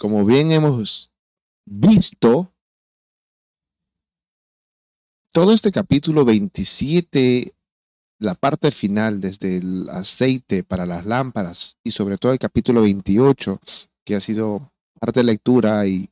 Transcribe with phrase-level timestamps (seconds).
[0.00, 1.12] Como bien hemos
[1.66, 2.50] visto,
[5.30, 7.54] todo este capítulo 27,
[8.18, 13.60] la parte final, desde el aceite para las lámparas y sobre todo el capítulo 28,
[14.06, 16.08] que ha sido parte de lectura y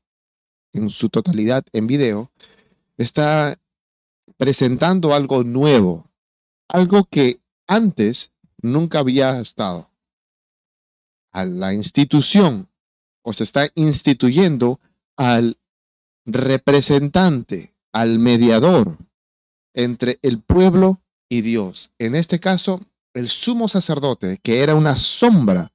[0.75, 2.31] en su totalidad en video,
[2.99, 3.59] está
[4.37, 6.11] presentando algo nuevo,
[6.69, 9.91] algo que antes nunca había estado.
[11.33, 12.69] A la institución,
[13.29, 14.81] o se está instituyendo
[15.15, 15.59] al
[16.25, 18.97] representante, al mediador
[19.75, 21.91] entre el pueblo y Dios.
[21.99, 22.81] En este caso,
[23.13, 25.71] el sumo sacerdote, que era una sombra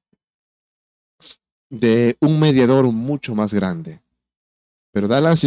[1.70, 4.02] de un mediador mucho más grande.
[4.92, 5.44] Pero da las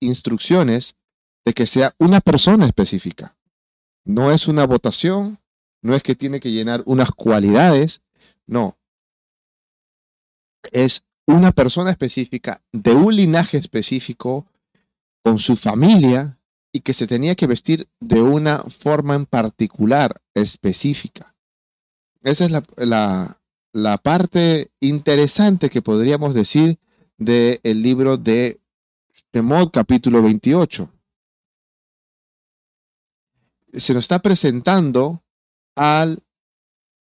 [0.00, 0.96] instrucciones
[1.44, 3.36] de que sea una persona específica.
[4.06, 5.38] No es una votación,
[5.82, 8.00] no es que tiene que llenar unas cualidades,
[8.46, 8.78] no.
[10.70, 14.46] Es una persona específica, de un linaje específico,
[15.22, 16.38] con su familia,
[16.72, 21.34] y que se tenía que vestir de una forma en particular, específica.
[22.22, 23.38] Esa es la,
[23.72, 26.78] la, parte interesante que podríamos decir
[27.18, 28.60] del libro de
[29.32, 30.88] Shemot, capítulo 28.
[33.74, 35.22] Se nos está presentando
[35.76, 36.22] al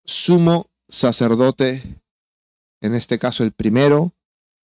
[0.03, 2.00] sumo sacerdote,
[2.81, 4.13] en este caso el primero,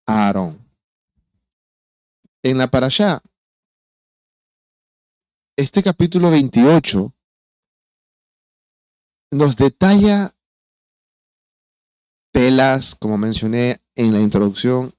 [0.05, 0.59] Aarón.
[2.43, 3.21] En la allá
[5.57, 7.13] este capítulo 28
[9.31, 10.35] nos detalla
[12.31, 14.93] telas, como mencioné en la introducción,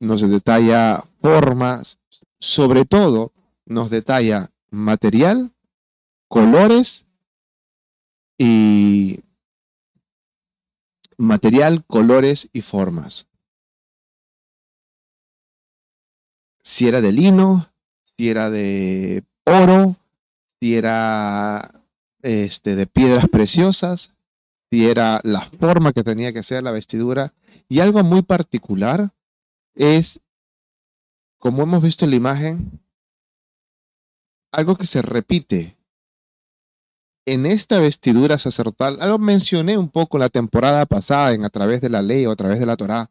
[0.00, 1.98] nos detalla formas,
[2.40, 3.34] sobre todo
[3.66, 5.52] nos detalla material,
[6.28, 7.04] colores
[8.38, 9.20] y
[11.18, 13.26] material, colores y formas.
[16.62, 17.72] Si era de lino,
[18.04, 19.96] si era de oro,
[20.60, 21.82] si era
[22.22, 24.12] este, de piedras preciosas,
[24.70, 27.34] si era la forma que tenía que ser la vestidura.
[27.68, 29.12] Y algo muy particular
[29.74, 30.20] es,
[31.38, 32.80] como hemos visto en la imagen,
[34.52, 35.77] algo que se repite
[37.32, 38.98] en esta vestidura sacerdotal.
[39.00, 42.36] Algo mencioné un poco la temporada pasada en a través de la ley o a
[42.36, 43.10] través de la Torá.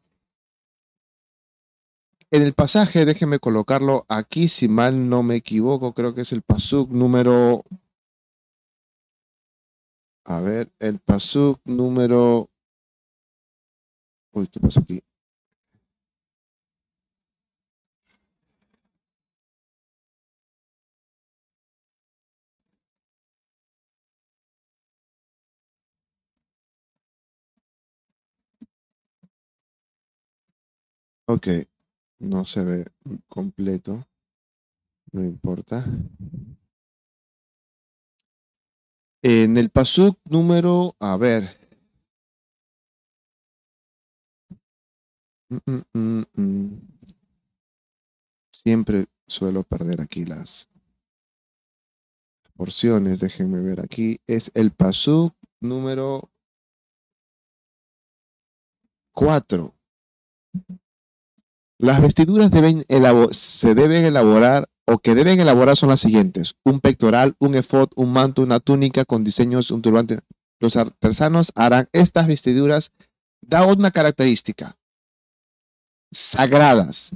[2.32, 6.42] En el pasaje, déjeme colocarlo aquí, si mal no me equivoco, creo que es el
[6.42, 7.64] pasuk número.
[10.26, 12.50] A ver, el pasuk número.
[14.34, 15.02] Uy, ¿qué pasó aquí?
[31.30, 31.48] Ok,
[32.20, 32.86] no se ve
[33.28, 34.08] completo.
[35.12, 35.84] No importa.
[39.22, 41.58] En el pasuk número, a ver.
[45.50, 46.82] Mm, mm, mm,
[48.50, 50.70] Siempre suelo perder aquí las
[52.56, 53.20] porciones.
[53.20, 54.22] Déjenme ver aquí.
[54.28, 56.32] Es el pasuk número
[59.14, 59.74] 4.
[61.80, 62.86] Las vestiduras deben
[63.32, 68.12] se deben elaborar o que deben elaborar son las siguientes: un pectoral, un efod, un
[68.12, 70.20] manto, una túnica con diseños, un turbante.
[70.60, 72.92] Los artesanos harán estas vestiduras,
[73.42, 74.78] da una característica,
[76.12, 77.12] sagradas.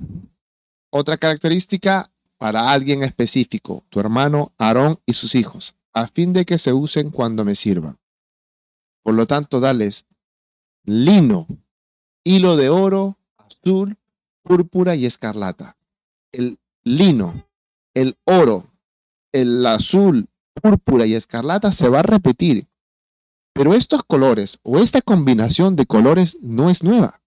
[0.92, 6.58] Otra característica para alguien específico, tu hermano Aarón y sus hijos, a fin de que
[6.58, 7.98] se usen cuando me sirvan.
[9.04, 10.06] Por lo tanto, dales
[10.84, 11.48] lino,
[12.24, 13.98] hilo de oro, azul,
[14.44, 15.78] púrpura y escarlata.
[16.32, 17.48] El lino,
[17.94, 18.68] el oro,
[19.32, 22.68] el azul, púrpura y escarlata se va a repetir.
[23.54, 27.22] Pero estos colores o esta combinación de colores no es nueva.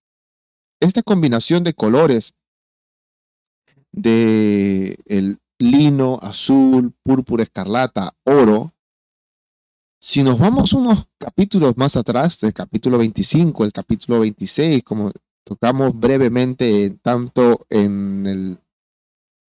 [0.81, 2.35] Esta combinación de colores
[3.93, 8.75] de el lino, azul, púrpura, escarlata, oro,
[10.07, 15.11] si nos vamos unos capítulos más atrás, el capítulo 25, el capítulo 26, como
[15.45, 18.59] tocamos brevemente tanto en el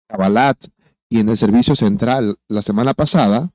[0.09, 0.67] Kabbalat
[1.09, 3.53] y en el servicio central la semana pasada,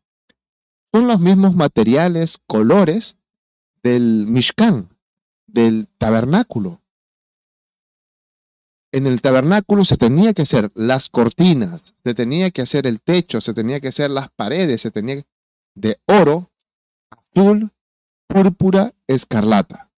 [0.93, 3.17] son los mismos materiales, colores
[3.83, 4.89] del Mishkan,
[5.47, 6.81] del tabernáculo.
[8.91, 13.39] En el tabernáculo se tenía que hacer las cortinas, se tenía que hacer el techo,
[13.39, 15.23] se tenía que hacer las paredes, se tenía
[15.75, 16.51] de oro,
[17.11, 17.71] azul,
[18.27, 19.91] púrpura, escarlata.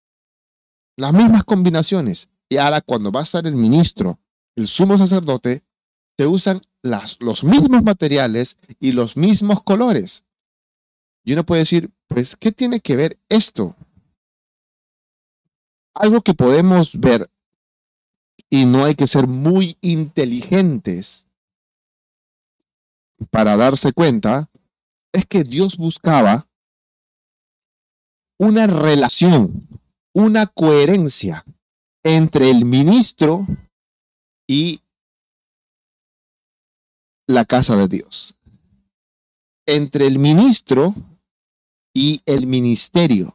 [0.97, 2.27] Las mismas combinaciones.
[2.51, 4.19] Y ahora cuando va a estar el ministro,
[4.57, 5.63] el sumo sacerdote,
[6.17, 10.25] se usan las, los mismos materiales y los mismos colores.
[11.23, 13.73] Y uno puede decir, pues, ¿qué tiene que ver esto?
[15.93, 17.29] Algo que podemos ver
[18.49, 21.27] y no hay que ser muy inteligentes
[23.29, 24.49] para darse cuenta,
[25.13, 26.49] es que Dios buscaba
[28.37, 29.69] una relación,
[30.11, 31.45] una coherencia
[32.03, 33.45] entre el ministro
[34.47, 34.81] y
[37.27, 38.35] la casa de Dios.
[39.65, 40.95] Entre el ministro
[41.93, 43.33] y el ministerio.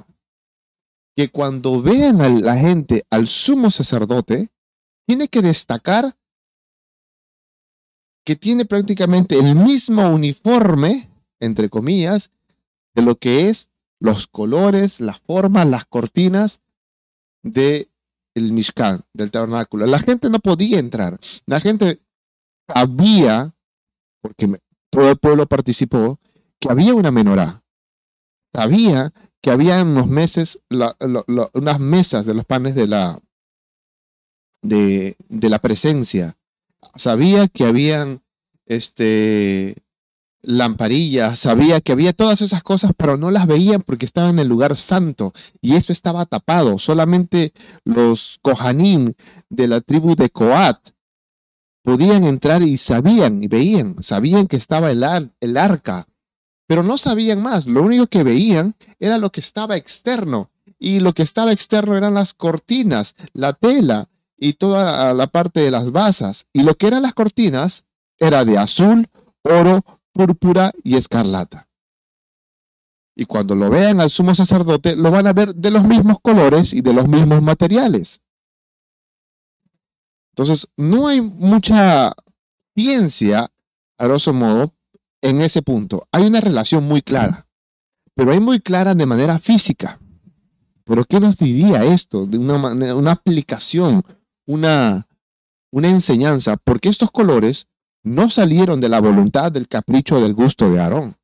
[1.16, 4.50] Que cuando vean a la gente, al sumo sacerdote,
[5.06, 6.16] tiene que destacar
[8.26, 11.08] que tiene prácticamente el mismo uniforme,
[11.38, 12.32] entre comillas,
[12.94, 13.70] de lo que es
[14.00, 16.60] los colores, las formas, las cortinas
[17.44, 17.88] de
[18.36, 19.86] el Mishkan, del tabernáculo.
[19.86, 21.18] La gente no podía entrar.
[21.46, 22.02] La gente
[22.68, 23.54] sabía,
[24.20, 24.60] porque
[24.90, 26.20] todo el pueblo participó,
[26.60, 27.64] que había una menorá.
[28.54, 30.60] Sabía que había unos meses,
[31.54, 33.20] unas mesas de los panes de la,
[34.62, 36.36] de, de la presencia.
[36.94, 38.22] Sabía que habían
[38.66, 39.76] este,
[40.46, 44.48] lamparillas, sabía que había todas esas cosas, pero no las veían porque estaban en el
[44.48, 46.78] lugar santo y eso estaba tapado.
[46.78, 47.52] Solamente
[47.84, 49.14] los Kohanim
[49.50, 50.90] de la tribu de Coat
[51.82, 55.04] podían entrar y sabían y veían, sabían que estaba el,
[55.40, 56.06] el arca,
[56.69, 57.66] pero no sabían más.
[57.66, 62.14] Lo único que veían era lo que estaba externo y lo que estaba externo eran
[62.14, 64.08] las cortinas, la tela
[64.38, 66.46] y toda la parte de las basas.
[66.52, 67.84] Y lo que eran las cortinas
[68.19, 69.08] era de azul,
[69.42, 69.84] oro,
[70.16, 71.68] púrpura y escarlata.
[73.14, 76.74] Y cuando lo vean al sumo sacerdote, lo van a ver de los mismos colores
[76.74, 78.20] y de los mismos materiales.
[80.32, 82.14] Entonces, no hay mucha
[82.74, 83.50] ciencia,
[83.98, 84.74] a grosso modo,
[85.22, 86.06] en ese punto.
[86.12, 87.48] Hay una relación muy clara,
[88.14, 89.98] pero hay muy clara de manera física.
[90.84, 92.26] ¿Pero qué nos diría esto?
[92.26, 92.56] De una,
[92.94, 94.04] una aplicación,
[94.46, 95.08] una,
[95.70, 97.66] una enseñanza, porque estos colores
[98.06, 101.16] no salieron de la voluntad, del capricho, del gusto de Aarón.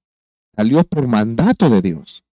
[0.56, 2.24] Salió por mandato de Dios.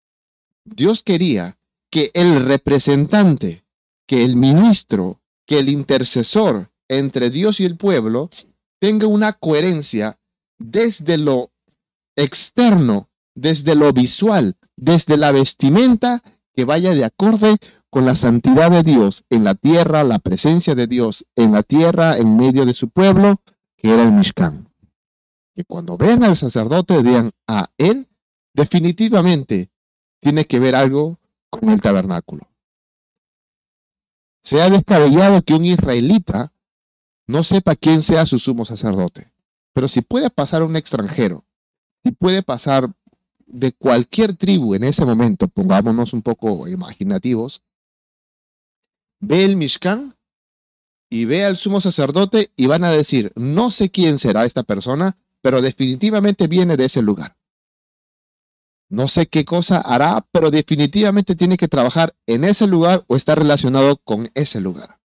[0.65, 1.59] Dios quería
[1.91, 3.63] que el representante,
[4.07, 8.31] que el ministro, que el intercesor entre Dios y el pueblo
[8.79, 10.19] tenga una coherencia
[10.57, 11.51] desde lo
[12.15, 16.23] externo, desde lo visual, desde la vestimenta
[16.55, 17.57] que vaya de acorde
[17.91, 22.17] con la santidad de Dios en la tierra, la presencia de Dios en la tierra,
[22.17, 23.41] en medio de su pueblo,
[23.81, 24.69] que era el Mishkan.
[25.55, 28.07] Que cuando vean al sacerdote digan, a él
[28.53, 29.69] definitivamente
[30.19, 31.17] tiene que ver algo
[31.49, 32.49] con el tabernáculo.
[34.43, 36.53] Se ha descabellado que un israelita
[37.27, 39.31] no sepa quién sea su sumo sacerdote.
[39.73, 41.45] Pero si puede pasar un extranjero,
[42.03, 42.91] si puede pasar
[43.45, 47.63] de cualquier tribu en ese momento, pongámonos un poco imaginativos,
[49.19, 50.15] ve el Mishkan
[51.09, 55.17] y ve al sumo sacerdote y van a decir, no sé quién será esta persona,
[55.41, 57.37] pero definitivamente viene de ese lugar.
[58.89, 63.35] No sé qué cosa hará, pero definitivamente tiene que trabajar en ese lugar o está
[63.35, 64.99] relacionado con ese lugar.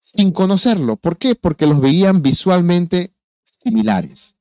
[0.00, 0.96] Sin conocerlo.
[0.96, 1.34] ¿Por qué?
[1.34, 4.36] Porque los veían visualmente similares.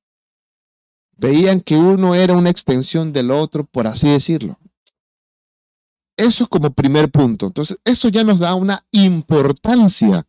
[1.17, 4.59] Veían que uno era una extensión del otro, por así decirlo.
[6.17, 7.47] Eso como primer punto.
[7.47, 10.27] Entonces, eso ya nos da una importancia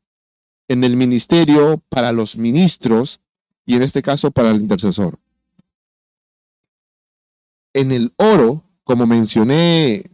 [0.69, 3.21] en el ministerio para los ministros
[3.65, 5.19] y en este caso para el intercesor.
[7.75, 10.11] En el oro, como mencioné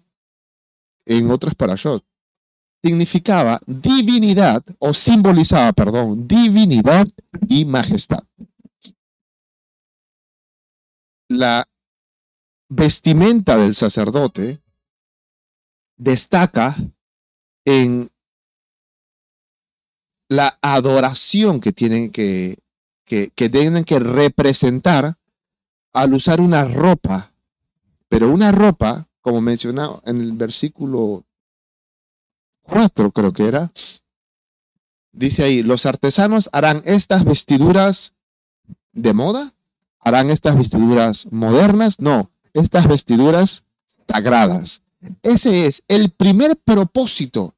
[1.06, 2.04] en otras parashot,
[2.82, 7.06] significaba divinidad o simbolizaba, perdón, divinidad
[7.48, 8.24] y majestad.
[11.28, 11.68] La
[12.68, 14.60] vestimenta del sacerdote
[15.96, 16.76] destaca
[17.64, 18.10] en
[20.32, 22.58] la adoración que tienen que,
[23.04, 25.18] que, tienen que representar
[25.92, 27.32] al usar una ropa,
[28.08, 31.24] pero una ropa, como mencionado en el versículo
[32.62, 33.72] 4 creo que era,
[35.12, 38.14] dice ahí, los artesanos harán estas vestiduras
[38.92, 39.54] de moda,
[40.00, 43.64] harán estas vestiduras modernas, no, estas vestiduras
[44.08, 44.80] sagradas.
[45.22, 47.54] Ese es el primer propósito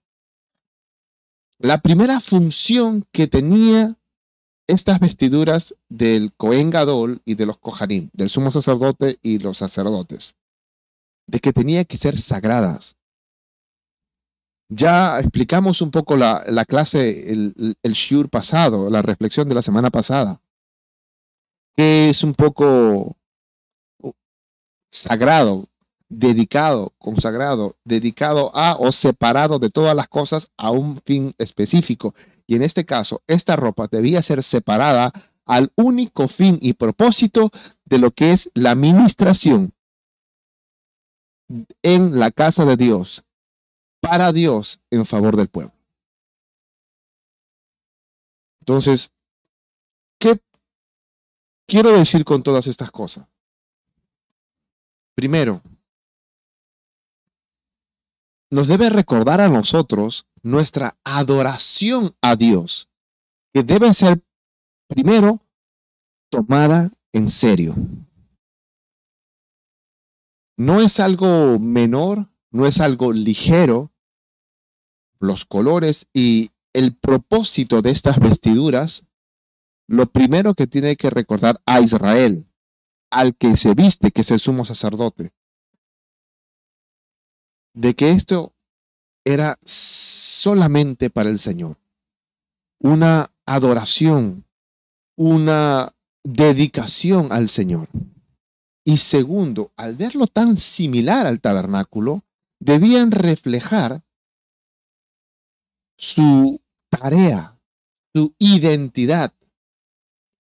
[1.65, 3.97] la primera función que tenía
[4.67, 10.37] estas vestiduras del Cohen Gadol y de los Kohanim, del sumo sacerdote y los sacerdotes,
[11.27, 12.97] de que tenía que ser sagradas.
[14.69, 19.89] Ya explicamos un poco la, clase, el, el shiur pasado, la reflexión de la semana
[19.89, 20.43] pasada,
[21.75, 23.17] que es un poco
[24.91, 25.67] sagrado,
[26.19, 32.15] dedicado, consagrado, dedicado a o separado de todas las cosas a un fin específico.
[32.47, 35.13] Y en este caso, esta ropa debía ser separada
[35.47, 37.51] al único fin y propósito
[37.85, 39.73] de lo que es la administración
[41.83, 43.25] en la casa de Dios,
[44.01, 45.73] para Dios, en favor del pueblo.
[48.61, 49.11] Entonces,
[50.19, 50.41] ¿qué
[51.67, 53.27] quiero decir con todas estas cosas?
[55.15, 55.61] Primero,
[58.55, 62.89] nos debe recordar a nosotros nuestra adoración a Dios,
[63.53, 64.23] que debe ser
[64.87, 65.45] primero
[66.31, 67.75] tomada en serio.
[70.57, 73.91] No es algo menor, no es algo ligero.
[75.19, 79.05] Los colores y el propósito de estas vestiduras,
[79.89, 82.47] lo primero que tiene que recordar a Israel,
[83.11, 85.33] al que se viste, que es el sumo sacerdote,
[87.75, 88.55] de que esto
[89.25, 91.77] era solamente para el Señor.
[92.81, 94.45] Una adoración,
[95.17, 97.89] una dedicación al Señor.
[98.85, 102.23] Y segundo, al verlo tan similar al tabernáculo,
[102.61, 104.03] debían reflejar
[105.97, 107.59] su tarea,
[108.15, 109.33] su identidad.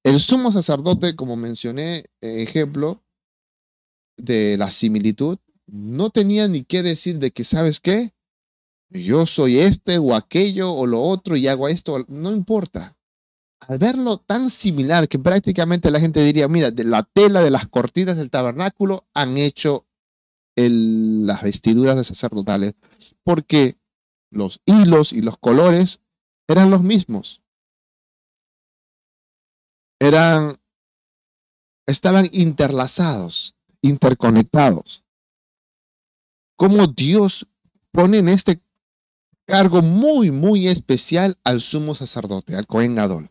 [0.04, 3.02] El sumo sacerdote, como mencioné, ejemplo
[4.18, 8.14] de la similitud, no tenía ni qué decir de que, ¿sabes qué?
[8.90, 12.96] Yo soy este o aquello o lo otro y hago esto, no importa.
[13.60, 17.66] Al verlo tan similar que prácticamente la gente diría, mira, de la tela de las
[17.66, 19.86] cortinas del tabernáculo han hecho
[20.56, 22.74] las vestiduras de sacerdotales,
[23.24, 23.76] porque
[24.30, 26.00] los hilos y los colores
[26.46, 27.42] eran los mismos.
[29.98, 30.56] Eran,
[31.86, 35.03] estaban interlazados, interconectados
[36.56, 37.46] cómo Dios
[37.90, 38.60] pone en este
[39.46, 43.30] cargo muy, muy especial al sumo sacerdote, al Cohen Gadol.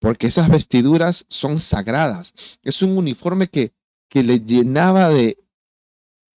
[0.00, 2.34] Porque esas vestiduras son sagradas.
[2.62, 3.72] Es un uniforme que,
[4.08, 5.38] que le llenaba de,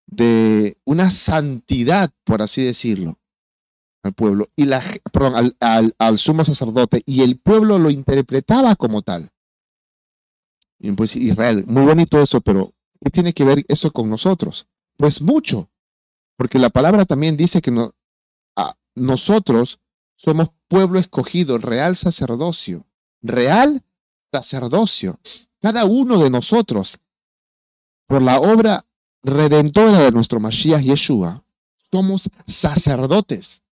[0.06, 3.20] de una santidad, por así decirlo,
[4.04, 4.82] al pueblo, y la,
[5.60, 9.32] al, al, sumo sacerdote, y el pueblo lo interpretaba como tal.
[10.96, 14.68] Pues Israel, muy bonito eso, pero ¿qué tiene que ver eso con nosotros?
[14.96, 15.70] Pues mucho,
[16.38, 17.74] porque la palabra también dice que
[18.96, 19.80] nosotros
[20.16, 22.86] somos pueblo escogido, real sacerdocio.
[23.22, 23.84] Real
[24.32, 25.20] sacerdocio.
[25.62, 27.00] Cada uno de nosotros,
[28.08, 28.86] por la obra
[29.24, 31.44] redentora de nuestro Mashiach Yeshua,
[31.92, 33.64] somos sacerdotes.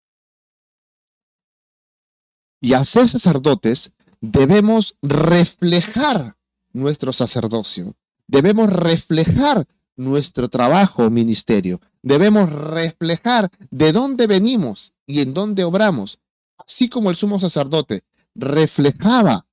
[2.60, 3.91] Y al ser sacerdotes,
[4.22, 6.36] debemos reflejar
[6.74, 7.95] nuestro sacerdocio.
[8.27, 11.79] Debemos reflejar nuestro trabajo ministerio.
[12.06, 16.20] Debemos reflejar de dónde venimos y en dónde obramos.
[16.56, 18.04] Así como el sumo sacerdote
[18.36, 19.48] reflejaba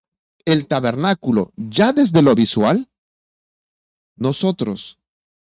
[0.45, 2.91] el tabernáculo ya desde lo visual,
[4.17, 4.99] nosotros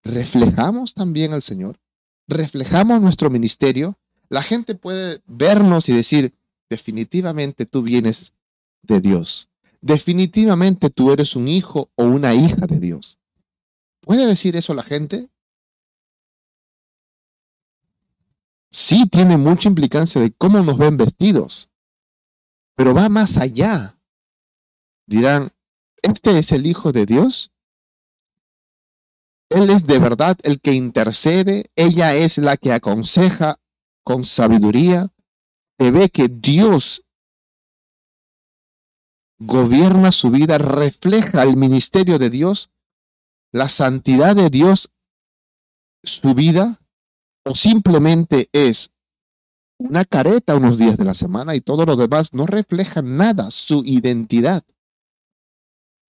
[0.03, 1.79] reflejamos también al Señor,
[2.27, 3.97] reflejamos nuestro ministerio.
[4.29, 6.35] La gente puede vernos y decir,
[6.69, 8.33] definitivamente tú vienes
[8.83, 9.49] de Dios.
[9.81, 13.17] Definitivamente tú eres un hijo o una hija de Dios.
[14.01, 15.29] ¿Puede decir eso la gente?
[18.78, 21.71] Sí, tiene mucha implicancia de cómo nos ven vestidos,
[22.75, 23.99] pero va más allá.
[25.06, 25.50] Dirán,
[26.02, 27.52] ¿este es el Hijo de Dios?
[29.49, 33.59] Él es de verdad el que intercede, ella es la que aconseja
[34.04, 35.11] con sabiduría.
[35.78, 37.02] Se ve que Dios
[39.38, 42.71] gobierna su vida, refleja el ministerio de Dios
[43.52, 44.92] la santidad de Dios
[46.02, 46.86] su vida
[47.47, 48.91] o simplemente es
[49.79, 53.83] una careta unos días de la semana y todo lo demás no refleja nada su
[53.85, 54.65] identidad.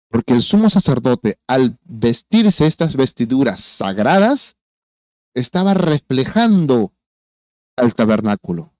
[0.08, 4.56] Porque el sumo sacerdote, al vestirse estas vestiduras sagradas,
[5.34, 6.92] estaba reflejando
[7.76, 8.72] al tabernáculo.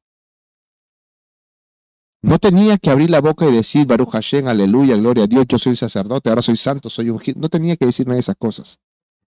[2.23, 5.59] No tenía que abrir la boca y decir Baruch Hashem, aleluya, gloria a Dios, yo
[5.59, 8.81] soy sacerdote, ahora soy santo, soy un No tenía que decir nada de esas cosas.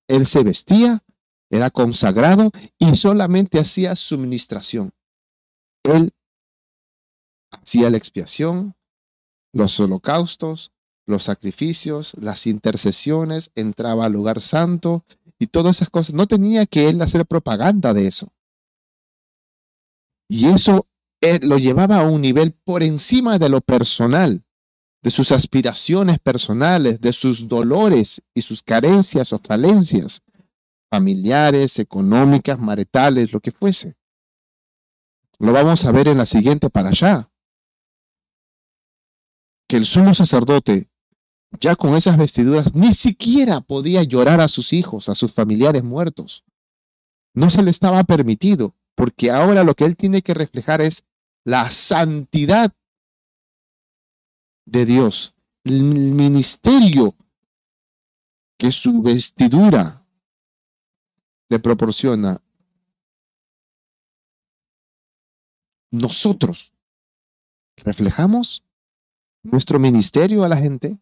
[0.10, 1.04] Él se vestía,
[1.54, 4.92] era consagrado y solamente hacía su ministración.
[5.84, 6.10] Él
[7.52, 8.76] hacía la expiación,
[9.54, 10.72] los holocaustos,
[11.06, 15.06] los sacrificios, las intercesiones, entraba al lugar santo
[15.38, 16.16] y todas esas cosas.
[16.16, 18.30] No tenía que él hacer propaganda de eso.
[20.28, 20.88] Y eso
[21.22, 24.44] eh, lo llevaba a un nivel por encima de lo personal,
[25.04, 30.24] de sus aspiraciones personales, de sus dolores y sus carencias o falencias
[30.94, 33.96] familiares, económicas, maritales, lo que fuese.
[35.40, 37.32] Lo vamos a ver en la siguiente para allá.
[39.68, 40.92] Que el sumo sacerdote,
[41.60, 46.44] ya con esas vestiduras, ni siquiera podía llorar a sus hijos, a sus familiares muertos.
[47.34, 51.06] No se le estaba permitido, porque ahora lo que él tiene que reflejar es
[51.44, 52.72] la santidad
[54.66, 55.34] de Dios,
[55.64, 57.16] el ministerio
[58.60, 60.03] que su vestidura
[61.50, 62.42] le proporciona
[65.92, 66.74] nosotros
[67.78, 68.64] reflejamos
[69.44, 71.00] nuestro ministerio a la gente?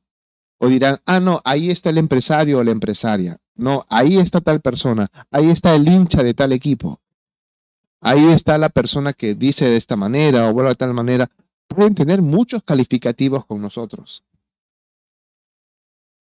[0.59, 3.39] ¿O dirán, ah, no, ahí está el empresario o la empresaria?
[3.55, 7.01] No, ahí está tal persona, ahí está el hincha de tal equipo.
[7.99, 11.29] Ahí está la persona que dice de esta manera o vuelve de tal manera.
[11.67, 14.23] Pueden tener muchos calificativos con nosotros.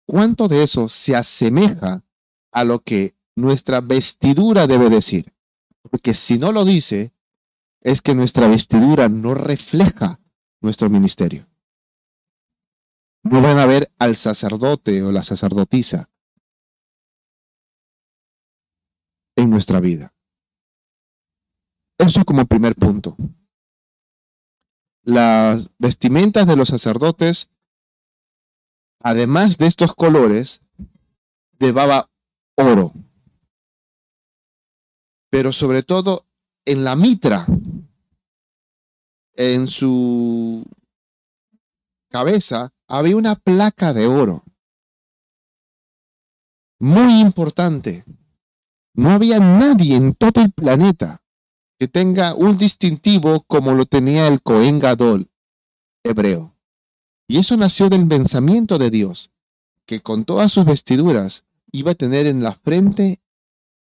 [0.07, 2.05] ¿Cuánto de eso se asemeja
[2.53, 5.33] a lo que nuestra vestidura debe decir?
[5.83, 7.13] Porque si no lo dice,
[7.81, 10.21] es que nuestra vestidura no refleja
[10.61, 11.49] nuestro ministerio.
[13.25, 16.11] No van a ver al sacerdote o la sacerdotisa
[19.37, 20.15] en nuestra vida.
[21.99, 23.17] Eso como primer punto.
[25.05, 27.51] Las vestimentas de los sacerdotes,
[29.01, 30.63] además de estos colores,
[31.59, 32.11] llevaba
[32.57, 32.93] oro.
[35.33, 36.27] Pero sobre todo
[36.67, 37.47] en la mitra,
[39.33, 40.63] en su
[42.11, 44.45] cabeza, había una placa de oro.
[46.79, 48.05] Muy importante.
[48.93, 51.23] No había nadie en todo el planeta
[51.79, 55.31] que tenga un distintivo como lo tenía el Cohen Gadol
[56.05, 56.55] hebreo.
[57.27, 59.33] Y eso nació del pensamiento de Dios,
[59.87, 63.23] que con todas sus vestiduras iba a tener en la frente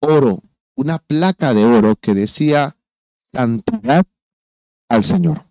[0.00, 0.42] oro,
[0.74, 2.76] una placa de oro que decía
[3.32, 4.06] santidad
[4.88, 5.46] al Señor.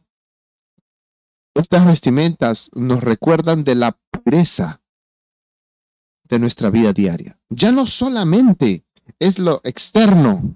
[1.54, 4.82] Estas vestimentas nos recuerdan de la pureza
[6.24, 7.40] de nuestra vida diaria.
[7.50, 8.86] Ya no solamente
[9.20, 10.56] es lo externo,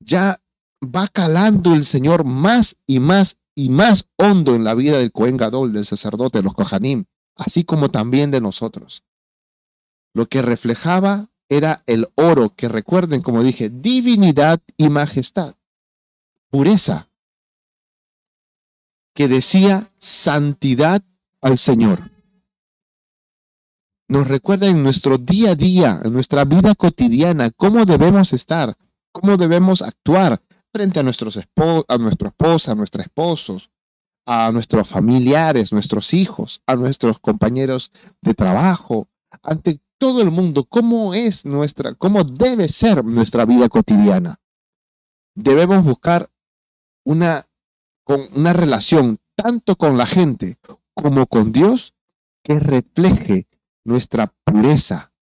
[0.00, 0.42] ya
[0.82, 5.36] va calando el Señor más y más y más hondo en la vida del Cohen
[5.36, 7.04] Gadol, del sacerdote, de los Kohanim,
[7.36, 9.04] así como también de nosotros.
[10.14, 15.56] Lo que reflejaba era el oro, que recuerden, como dije, divinidad y majestad,
[16.48, 17.10] pureza,
[19.14, 21.02] que decía santidad
[21.42, 22.12] al Señor.
[24.08, 28.76] Nos recuerda en nuestro día a día, en nuestra vida cotidiana, cómo debemos estar,
[29.12, 30.40] cómo debemos actuar
[30.72, 33.70] frente a, nuestros a nuestro esposa, a nuestros esposos,
[34.24, 39.08] a nuestros familiares, nuestros hijos, a nuestros compañeros de trabajo,
[39.42, 44.40] ante todo el mundo cómo es nuestra, cómo debe ser nuestra vida cotidiana.
[45.34, 46.30] Debemos buscar
[47.04, 47.46] una,
[48.02, 50.58] con una relación tanto con la gente
[50.94, 51.94] como con Dios
[52.42, 53.46] que refleje
[53.84, 55.12] nuestra pureza,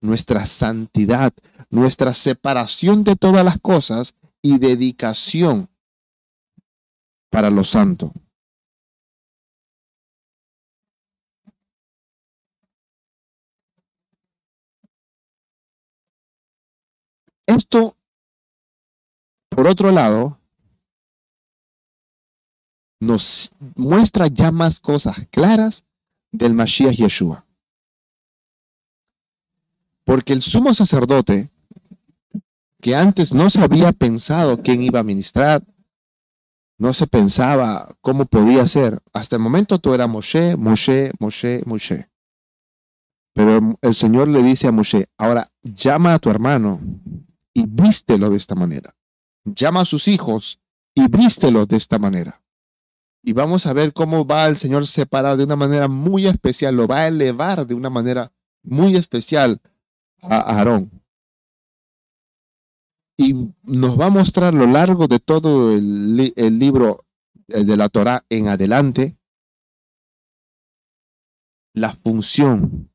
[0.00, 1.32] nuestra santidad,
[1.70, 5.70] nuestra separación de todas las cosas y dedicación
[7.30, 8.12] para lo santo.
[17.46, 17.96] Esto,
[19.48, 20.38] por otro lado,
[23.00, 25.84] nos muestra ya más cosas claras
[26.32, 27.46] del Mashiach Yeshua.
[30.04, 31.50] Porque el sumo sacerdote,
[32.80, 35.62] que antes no se había pensado quién iba a ministrar,
[36.78, 39.00] no se pensaba cómo podía ser.
[39.12, 42.10] Hasta el momento tú eras Moshe, Moshe, Moshe, Moshe.
[43.32, 46.80] Pero el Señor le dice a Moshe, ahora llama a tu hermano
[47.56, 48.94] y vístelo de esta manera.
[49.46, 50.60] Llama a sus hijos
[50.94, 52.42] y vístelos de esta manera.
[53.22, 56.86] Y vamos a ver cómo va el Señor separar de una manera muy especial, lo
[56.86, 58.30] va a elevar de una manera
[58.62, 59.62] muy especial
[60.20, 60.90] a Aarón.
[63.16, 67.06] Y nos va a mostrar a lo largo de todo el, el libro
[67.46, 69.16] de la Torah en adelante
[71.72, 72.90] la función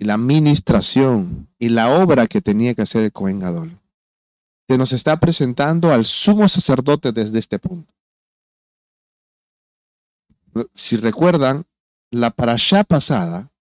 [0.00, 3.78] y la administración y la obra que tenía que hacer el Cohen Gadol.
[4.66, 7.94] Se nos está presentando al sumo sacerdote desde este punto.
[10.72, 11.66] Si recuerdan,
[12.10, 13.52] la parashá pasada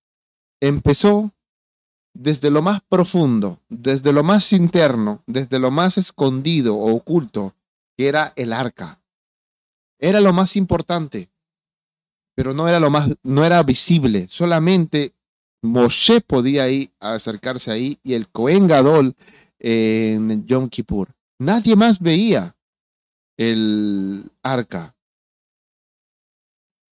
[0.61, 1.33] empezó
[2.13, 7.53] desde lo más profundo, desde lo más interno, desde lo más escondido o oculto,
[7.97, 9.01] que era el arca.
[9.99, 11.29] Era lo más importante,
[12.33, 14.27] pero no era lo más, no era visible.
[14.29, 15.13] Solamente
[15.61, 19.15] Moshe podía ir a acercarse ahí y el Cohen Gadol
[19.59, 21.09] en Yom Kippur.
[21.39, 22.55] Nadie más veía
[23.37, 24.95] el arca.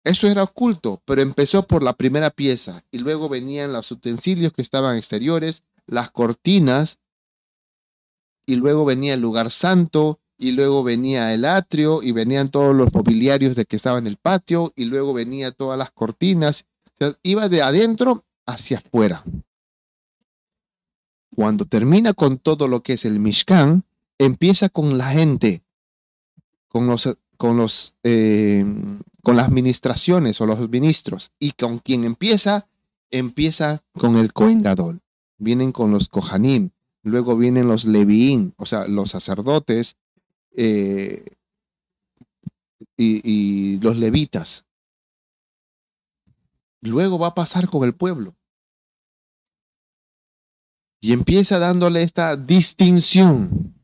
[0.04, 4.62] Eso era oculto, pero empezó por la primera pieza y luego venían los utensilios que
[4.62, 6.99] estaban exteriores, las cortinas,
[8.45, 12.93] y luego venía el lugar santo, y luego venía el atrio, y venían todos los
[12.93, 16.65] mobiliarios de que estaba en el patio, y luego venía todas las cortinas.
[17.23, 19.23] iba de adentro hacia afuera.
[21.36, 23.84] Cuando termina con todo lo que es el Mishkan,
[24.17, 25.63] empieza con la gente,
[26.69, 28.65] con los, con los, eh,
[29.21, 31.31] con las ministraciones o los ministros.
[31.39, 32.67] Y con quien empieza,
[33.12, 35.01] empieza con el Kohen Gadol.
[35.38, 36.69] Vienen con los Kohanim,
[37.03, 39.97] luego vienen los Leviín, o sea, los sacerdotes
[40.51, 41.25] eh,
[42.95, 44.64] y los levitas.
[46.86, 48.36] Luego va a pasar con el pueblo
[51.02, 53.76] y empieza dándole esta distinción.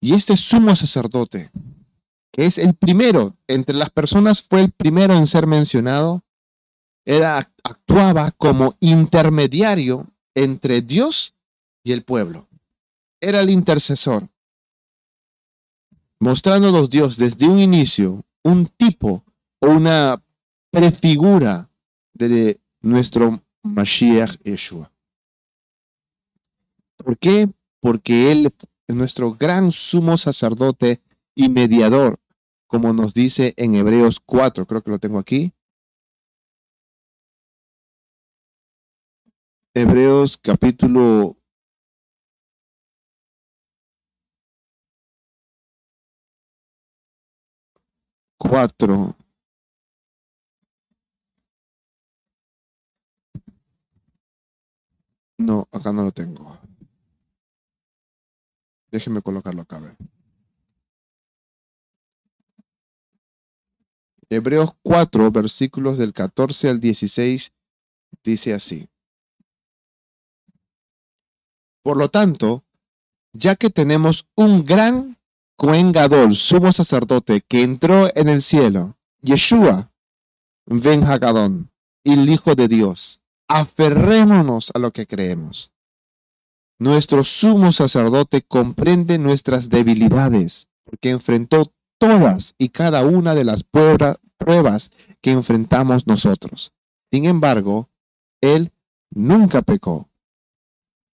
[0.00, 1.50] Y este sumo sacerdote,
[2.32, 6.24] que es el primero, entre las personas fue el primero en ser mencionado,
[7.04, 11.34] era, actuaba como intermediario entre Dios
[11.82, 12.48] y el pueblo.
[13.20, 14.28] Era el intercesor,
[16.20, 19.24] mostrándonos Dios desde un inicio un tipo
[19.60, 20.23] o una
[20.74, 21.70] prefigura
[22.14, 24.92] de nuestro Mashiach Yeshua.
[26.96, 27.48] ¿Por qué?
[27.80, 28.52] Porque Él
[28.88, 31.00] es nuestro gran sumo sacerdote
[31.34, 32.18] y mediador,
[32.66, 35.52] como nos dice en Hebreos 4, creo que lo tengo aquí.
[39.74, 41.36] Hebreos capítulo
[48.38, 49.16] cuatro,
[55.38, 56.58] No, acá no lo tengo.
[58.90, 59.96] Déjenme colocarlo acá.
[64.28, 67.52] Hebreos 4, versículos del 14 al 16,
[68.22, 68.88] dice así.
[71.82, 72.64] Por lo tanto,
[73.32, 75.18] ya que tenemos un gran
[75.56, 75.92] Cohen
[76.32, 79.92] sumo sacerdote, que entró en el cielo, Yeshua,
[80.66, 81.70] Ben Hagadón,
[82.02, 85.70] el Hijo de Dios, aferrémonos a lo que creemos.
[86.78, 94.90] Nuestro sumo sacerdote comprende nuestras debilidades, porque enfrentó todas y cada una de las pruebas
[95.20, 96.72] que enfrentamos nosotros.
[97.12, 97.88] Sin embargo,
[98.40, 98.72] Él
[99.10, 100.10] nunca pecó.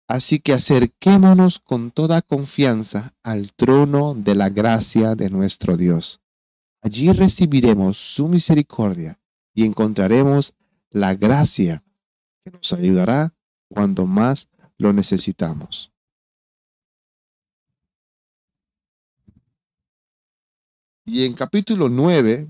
[0.08, 6.20] Así que acerquémonos con toda confianza al trono de la gracia de nuestro Dios.
[6.82, 9.20] Allí recibiremos su misericordia
[9.54, 10.54] y encontraremos
[10.90, 11.84] la gracia
[12.52, 13.34] nos ayudará
[13.68, 15.92] cuando más lo necesitamos.
[21.04, 22.48] Y en capítulo 9,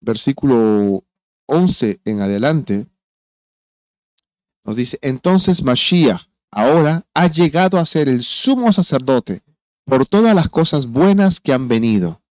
[0.00, 1.04] versículo
[1.46, 2.86] 11 en adelante,
[4.64, 9.42] nos dice, entonces Mashiach ahora ha llegado a ser el sumo sacerdote
[9.84, 12.22] por todas las cosas buenas que han venido.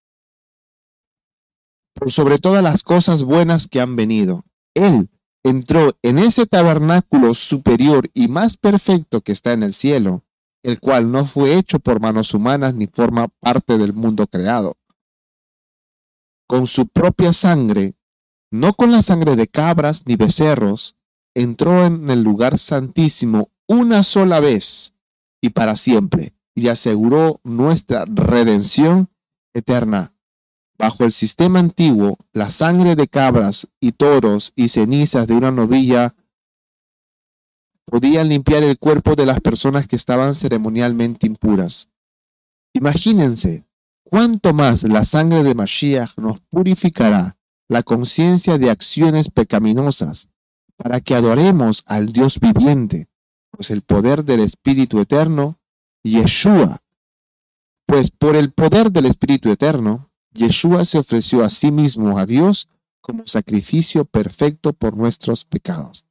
[1.94, 4.44] Por sobre todas las cosas buenas que han venido.
[4.74, 5.10] Él
[5.44, 10.24] entró en ese tabernáculo superior y más perfecto que está en el cielo,
[10.62, 14.76] el cual no fue hecho por manos humanas ni forma parte del mundo creado.
[16.46, 17.94] Con su propia sangre,
[18.50, 20.96] no con la sangre de cabras ni becerros,
[21.34, 24.94] entró en el lugar santísimo una sola vez
[25.40, 29.10] y para siempre, y aseguró nuestra redención
[29.54, 30.14] eterna
[30.78, 36.14] Bajo el sistema antiguo, la sangre de cabras y toros y cenizas de una novilla
[37.84, 41.88] podían limpiar el cuerpo de las personas que estaban ceremonialmente impuras.
[42.74, 43.66] Imagínense
[44.04, 47.36] cuánto más la sangre de Mashiach nos purificará
[47.68, 50.28] la conciencia de acciones pecaminosas
[50.76, 53.08] para que adoremos al Dios viviente,
[53.50, 55.58] pues el poder del Espíritu Eterno,
[56.04, 56.82] Yeshua,
[57.86, 62.68] pues por el poder del Espíritu Eterno, Yeshua se ofreció a sí mismo a Dios
[63.00, 66.04] como sacrificio perfecto por nuestros pecados.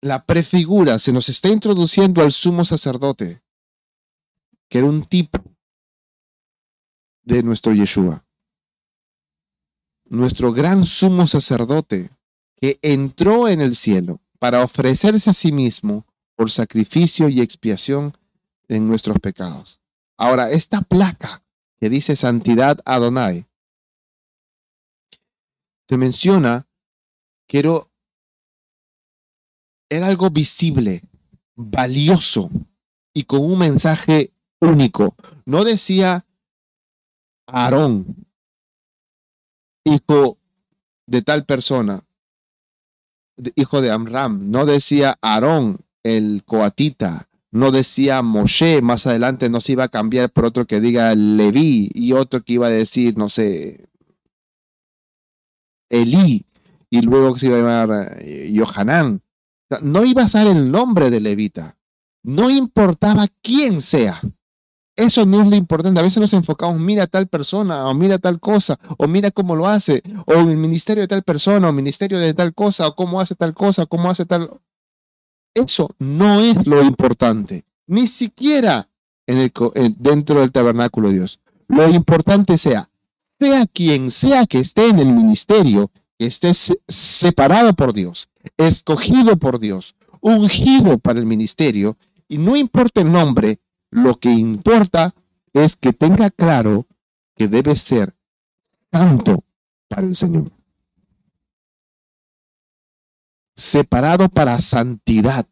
[0.00, 3.42] La prefigura se nos está introduciendo al sumo sacerdote,
[4.68, 5.42] que era un tipo
[7.24, 8.24] de nuestro Yeshua.
[10.04, 12.10] Nuestro gran sumo sacerdote
[12.56, 18.16] que entró en el cielo para ofrecerse a sí mismo por sacrificio y expiación
[18.68, 19.80] en nuestros pecados.
[20.18, 21.42] Ahora, esta placa
[21.78, 23.46] que dice Santidad Adonai,
[25.88, 26.66] se menciona
[27.46, 27.60] que
[29.88, 31.02] era algo visible,
[31.54, 32.50] valioso
[33.14, 35.14] y con un mensaje único.
[35.44, 36.26] No decía
[37.46, 38.26] Aarón,
[39.84, 40.38] hijo
[41.06, 42.04] de tal persona,
[43.54, 44.50] hijo de Amram.
[44.50, 47.25] No decía Aarón, el coatita.
[47.52, 51.90] No decía Moshe, más adelante no se iba a cambiar por otro que diga Leví
[51.94, 53.88] y otro que iba a decir, no sé,
[55.88, 56.44] Elí
[56.90, 59.22] y luego se iba a llamar eh, Yohanan.
[59.82, 61.76] No iba a ser el nombre de Levita.
[62.22, 64.20] No importaba quién sea.
[64.96, 66.00] Eso no es lo importante.
[66.00, 69.66] A veces nos enfocamos, mira tal persona, o mira tal cosa, o mira cómo lo
[69.66, 73.20] hace, o el ministerio de tal persona, o el ministerio de tal cosa, o cómo
[73.20, 74.50] hace tal cosa, o cómo hace tal.
[75.56, 78.90] Eso no es lo importante, ni siquiera
[79.26, 79.52] en el,
[79.98, 81.40] dentro del tabernáculo de Dios.
[81.66, 82.90] Lo importante sea,
[83.38, 86.52] sea quien sea que esté en el ministerio, que esté
[86.86, 91.96] separado por Dios, escogido por Dios, ungido para el ministerio,
[92.28, 93.58] y no importa el nombre,
[93.90, 95.14] lo que importa
[95.54, 96.86] es que tenga claro
[97.34, 98.14] que debe ser
[98.92, 99.42] santo
[99.88, 100.55] para el Señor.
[103.56, 105.46] Separado para santidad.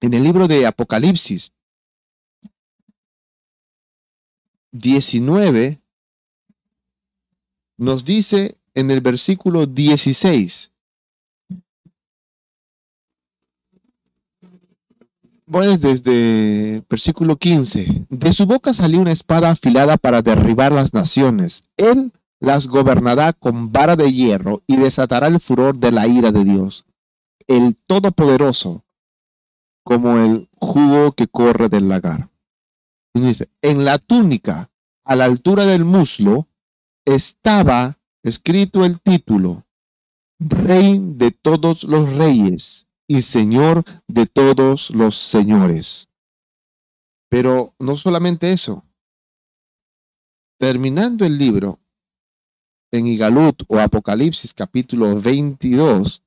[0.00, 1.52] En el libro de Apocalipsis
[4.70, 5.80] 19
[7.78, 10.72] nos dice en el versículo 16,
[15.50, 18.06] Bueno, desde versículo 15.
[18.10, 21.64] De su boca salió una espada afilada para derribar las naciones.
[21.78, 26.44] Él las gobernará con vara de hierro y desatará el furor de la ira de
[26.44, 26.84] Dios.
[27.46, 28.84] El Todopoderoso,
[29.84, 32.30] como el jugo que corre del lagar.
[33.14, 34.70] Dice, en la túnica,
[35.04, 36.46] a la altura del muslo,
[37.04, 39.64] estaba escrito el título,
[40.38, 46.08] Rey de todos los reyes y Señor de todos los señores.
[47.28, 48.84] Pero no solamente eso.
[50.60, 51.80] Terminando el libro,
[52.90, 56.22] en Igalut o Apocalipsis capítulo 22,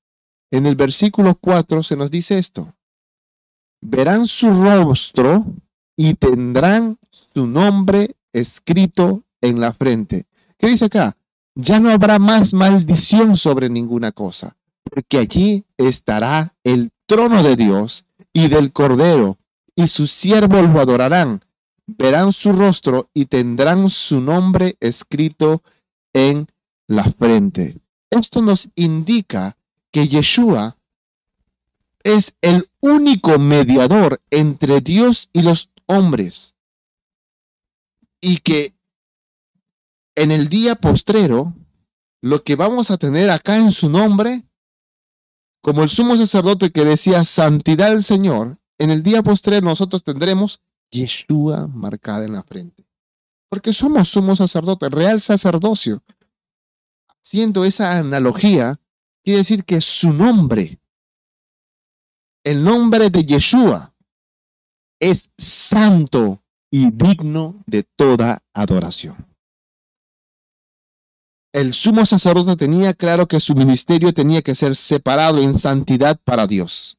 [0.52, 2.74] en el versículo 4 se nos dice esto.
[3.82, 5.46] Verán su rostro
[5.98, 10.26] y tendrán su nombre escrito en la frente.
[10.58, 11.18] ¿Qué dice acá?
[11.56, 14.56] Ya no habrá más maldición sobre ninguna cosa
[14.92, 19.38] porque allí estará el trono de Dios y del Cordero,
[19.74, 21.44] y sus siervos lo adorarán,
[21.88, 25.64] verán su rostro y tendrán su nombre escrito en
[26.88, 27.80] la frente.
[28.10, 29.58] Esto nos indica
[29.92, 30.78] que Yeshua
[32.04, 36.56] es el único mediador entre Dios y los hombres.
[38.20, 38.76] Y que
[40.16, 41.54] en el día postrero,
[42.22, 44.46] lo que vamos a tener acá en su nombre
[45.62, 50.60] como el sumo sacerdote que decía santidad al Señor, en el día postre nosotros tendremos
[50.92, 52.91] Yeshua marcada en la frente.
[53.52, 56.02] Porque somos sumo sacerdote, real sacerdocio.
[57.22, 58.80] Haciendo esa analogía,
[59.24, 60.80] quiere decir que su nombre,
[62.44, 63.94] el nombre de Yeshua,
[65.00, 69.32] es santo y digno de toda adoración
[71.54, 76.48] el sumo sacerdote tenía claro que su ministerio tenía que ser separado en santidad para
[76.48, 76.98] Dios.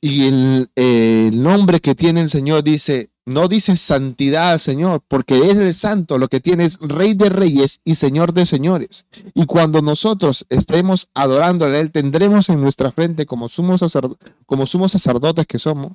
[0.00, 5.56] Y el, nombre que tiene el Señor dice, no dice santidad al Señor, porque es
[5.56, 9.06] el santo, lo que tiene es rey de reyes y señor de señores.
[9.34, 15.58] Y cuando nosotros estemos adorando a Él, tendremos en nuestra frente como sumos, sacerdotes que
[15.58, 15.92] somos,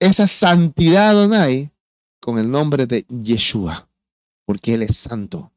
[0.00, 1.70] esa santidad Donai
[2.18, 3.88] con el nombre de Yeshua,
[4.46, 5.52] porque Él es santo,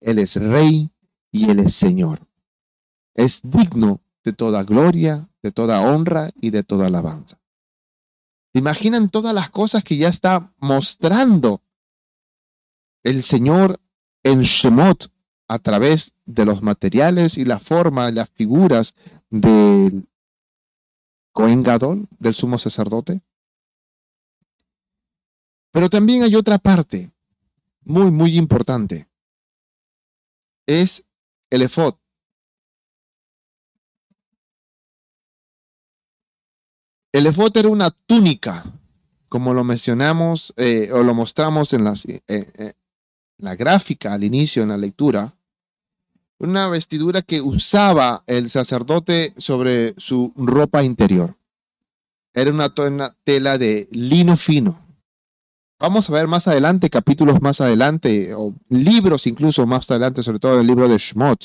[0.00, 0.90] Él es rey
[1.30, 2.20] y Él es Señor.
[3.14, 7.38] Es digno de toda gloria, de toda honra y de toda alabanza.
[8.54, 11.62] imaginan todas las cosas que ya está mostrando
[13.02, 13.80] el Señor
[14.22, 15.10] en Shemot
[15.48, 18.94] a través de los materiales y la forma, las figuras
[19.30, 20.06] del
[21.32, 23.22] Cohen Gadol, del sumo sacerdote?
[25.72, 27.10] Pero también hay otra parte
[27.84, 29.08] muy, muy importante.
[30.66, 31.04] Es
[31.50, 31.94] el efod.
[37.12, 38.64] El efod era una túnica,
[39.28, 42.72] como lo mencionamos eh, o lo mostramos en, eh, eh,
[43.36, 45.34] la gráfica al inicio en la lectura,
[46.38, 51.36] una vestidura que usaba el sacerdote sobre su ropa interior.
[52.32, 54.80] Era una, tela de lino fino.
[55.78, 60.60] Vamos a ver más adelante, capítulos más adelante, o libros incluso más adelante, sobre todo
[60.60, 61.44] el libro de Shmot,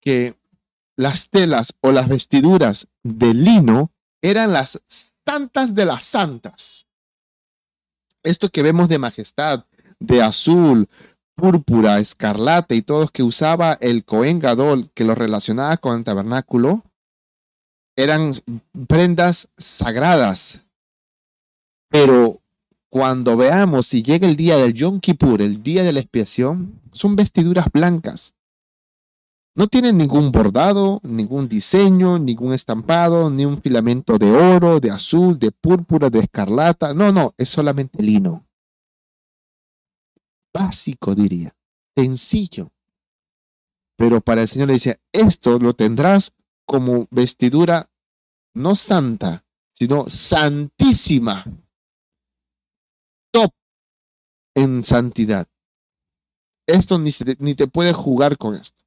[0.00, 0.34] que
[0.96, 4.80] las telas o las vestiduras de lino eran las
[5.24, 6.86] santas de las santas.
[8.22, 9.64] Esto que vemos de majestad,
[10.00, 10.88] de azul,
[11.34, 16.82] púrpura, escarlata y todos que usaba el Cohen Gadol que lo relacionaba con el tabernáculo,
[17.96, 18.34] eran
[18.86, 20.60] prendas sagradas.
[21.88, 22.40] Pero
[22.88, 27.16] cuando veamos si llega el día del Yom Kippur, el día de la expiación, son
[27.16, 28.35] vestiduras blancas.
[29.56, 35.38] No tienen ningún bordado, ningún diseño, ningún estampado, ni un filamento de oro, de azul,
[35.38, 36.92] de púrpura, de escarlata.
[36.94, 38.46] No, no, es solamente lino
[40.56, 41.54] básico, diría,
[41.94, 42.70] sencillo.
[43.96, 46.32] Pero para el Señor le dice, esto lo tendrás
[46.66, 47.90] como vestidura
[48.54, 51.44] no santa, sino santísima.
[53.30, 53.52] Top
[54.54, 55.46] en santidad.
[56.66, 58.85] Esto ni, ni te puede jugar con esto.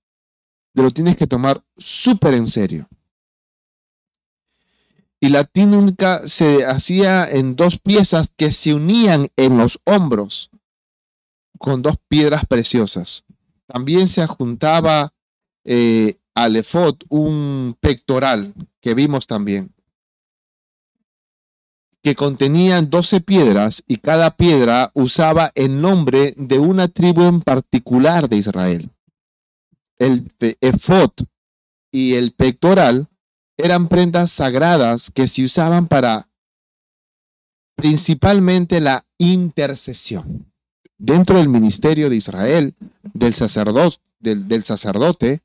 [0.83, 2.87] Lo tienes que tomar súper en serio.
[5.19, 10.49] Y la túnica se hacía en dos piezas que se unían en los hombros
[11.57, 13.25] con dos piedras preciosas.
[13.67, 15.13] También se adjuntaba
[15.65, 19.73] eh, al efod un pectoral que vimos también,
[22.01, 28.29] que contenía 12 piedras y cada piedra usaba el nombre de una tribu en particular
[28.29, 28.89] de Israel.
[29.99, 30.31] El
[30.62, 31.12] efod
[31.91, 33.09] y el pectoral
[33.57, 36.29] eran prendas sagradas que se usaban para
[37.75, 40.51] principalmente la intercesión.
[40.97, 42.75] Dentro del ministerio de Israel,
[43.13, 45.41] del sacerdote, del, sacerdote,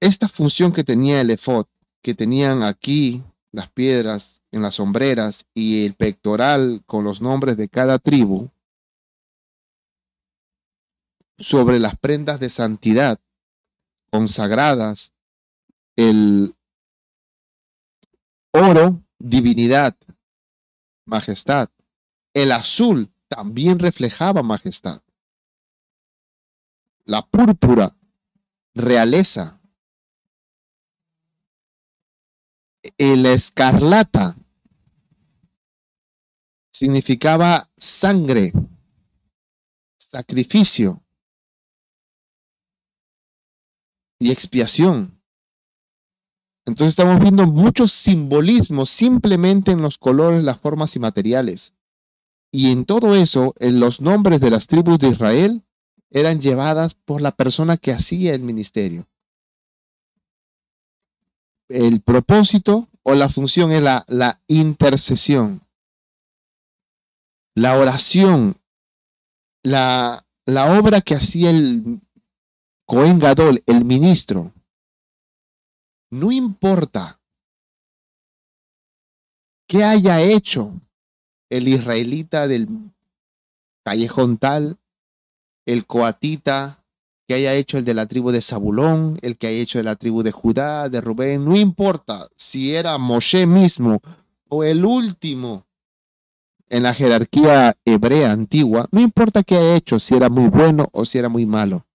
[0.00, 1.66] esta función que tenía el efod,
[2.02, 7.68] que tenían aquí las piedras en las sombreras y el pectoral con los nombres de
[7.68, 8.50] cada tribu,
[11.38, 13.20] sobre las prendas de santidad
[14.10, 15.12] consagradas,
[15.96, 16.54] el
[18.52, 19.96] oro, divinidad,
[21.04, 21.68] majestad,
[22.32, 25.02] el azul, también reflejaba majestad.
[27.04, 27.96] La púrpura,
[28.74, 29.60] realeza.
[32.98, 34.36] El escarlata
[36.70, 38.52] significaba sangre,
[39.96, 41.03] sacrificio
[44.24, 45.20] y expiación.
[46.64, 51.74] Entonces estamos viendo muchos simbolismos simplemente en los colores, las formas y materiales.
[52.50, 55.62] Y en todo eso, en los nombres de las tribus de Israel
[56.10, 59.06] eran llevadas por la persona que hacía el ministerio.
[61.68, 65.60] El propósito o la función es la, intercesión,
[67.54, 68.56] la oración,
[69.62, 72.00] la, la obra que hacía el
[72.86, 74.52] Cohen Gadol, el ministro.
[76.10, 77.18] No importa
[79.66, 80.80] qué haya hecho
[81.48, 82.68] el israelita del
[83.84, 84.78] callejón tal,
[85.66, 86.84] el coatita
[87.26, 89.96] que haya hecho el de la tribu de Zabulón, el que haya hecho de la
[89.96, 94.00] tribu de Judá, de Rubén, no importa si era Moshe mismo
[94.48, 95.66] o el último
[96.68, 101.04] en la jerarquía hebrea antigua, no importa qué haya hecho, si era muy bueno o
[101.04, 101.86] si era muy malo.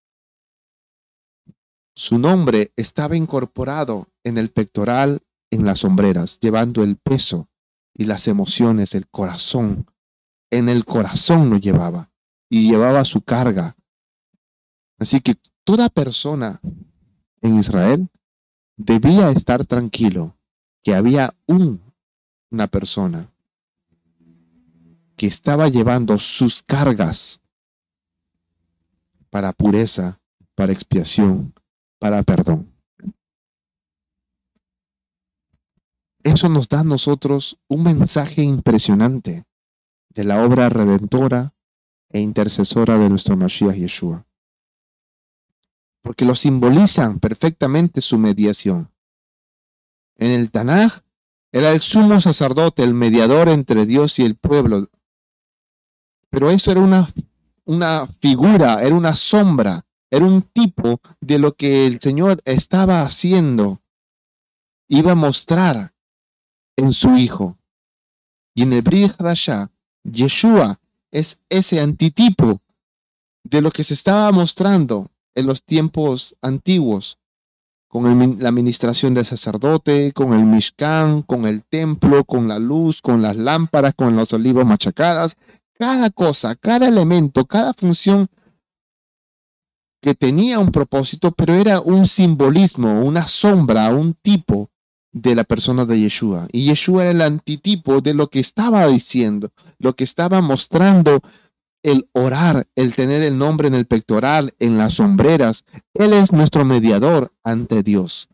[2.02, 5.20] Su nombre estaba incorporado en el pectoral,
[5.52, 7.50] en las sombreras, llevando el peso
[7.94, 9.86] y las emociones, el corazón.
[10.50, 12.10] En el corazón lo llevaba
[12.50, 13.76] y llevaba su carga.
[14.98, 15.36] Así que
[15.66, 16.62] toda persona
[17.42, 18.08] en Israel
[18.78, 20.38] debía estar tranquilo
[20.82, 21.82] que había un,
[22.50, 23.30] una persona
[25.18, 27.42] que estaba llevando sus cargas
[29.30, 30.22] para pureza,
[30.56, 31.54] para expiación,
[32.00, 32.74] para perdón.
[36.24, 39.46] Eso nos da a nosotros un mensaje impresionante
[40.10, 41.54] de la obra redentora
[42.10, 44.26] e intercesora de nuestro Mashiach Yeshua.
[46.02, 48.92] Porque lo simbolizan perfectamente su mediación.
[50.18, 51.02] En el Tanaj
[51.52, 54.90] era el sumo sacerdote, el mediador entre Dios y el pueblo.
[56.30, 57.10] Pero eso era una,
[57.66, 63.82] una figura, era una sombra, era un tipo de lo que el Señor estaba haciendo.
[64.88, 65.94] Iba a mostrar
[66.76, 67.58] en su Hijo.
[68.56, 69.72] Y en el Hadashah,
[70.04, 70.80] Yeshua
[71.12, 72.62] es ese antitipo
[73.44, 77.18] de lo que se estaba mostrando en los tiempos antiguos,
[77.88, 83.22] con la administración del sacerdote, con el Mishkan, con el templo, con la luz, con
[83.22, 85.36] las lámparas, con los olivos machacadas,
[85.74, 88.28] cada cosa, cada elemento, cada función
[90.02, 94.70] que tenía un propósito, pero era un simbolismo, una sombra, un tipo
[95.12, 96.48] de la persona de Yeshua.
[96.52, 101.22] Y Yeshua era el antitipo de lo que estaba diciendo, lo que estaba mostrando
[101.84, 105.66] el orar, el tener el nombre en el pectoral, en las sombreras.
[105.94, 108.30] Él es nuestro mediador ante Dios.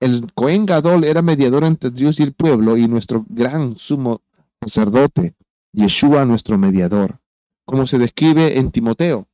[0.00, 4.22] El Cohen Gadol era mediador entre Dios y el pueblo y nuestro gran sumo
[4.60, 5.34] sacerdote,
[5.72, 7.20] Yeshua nuestro mediador,
[7.66, 9.29] como se describe en Timoteo.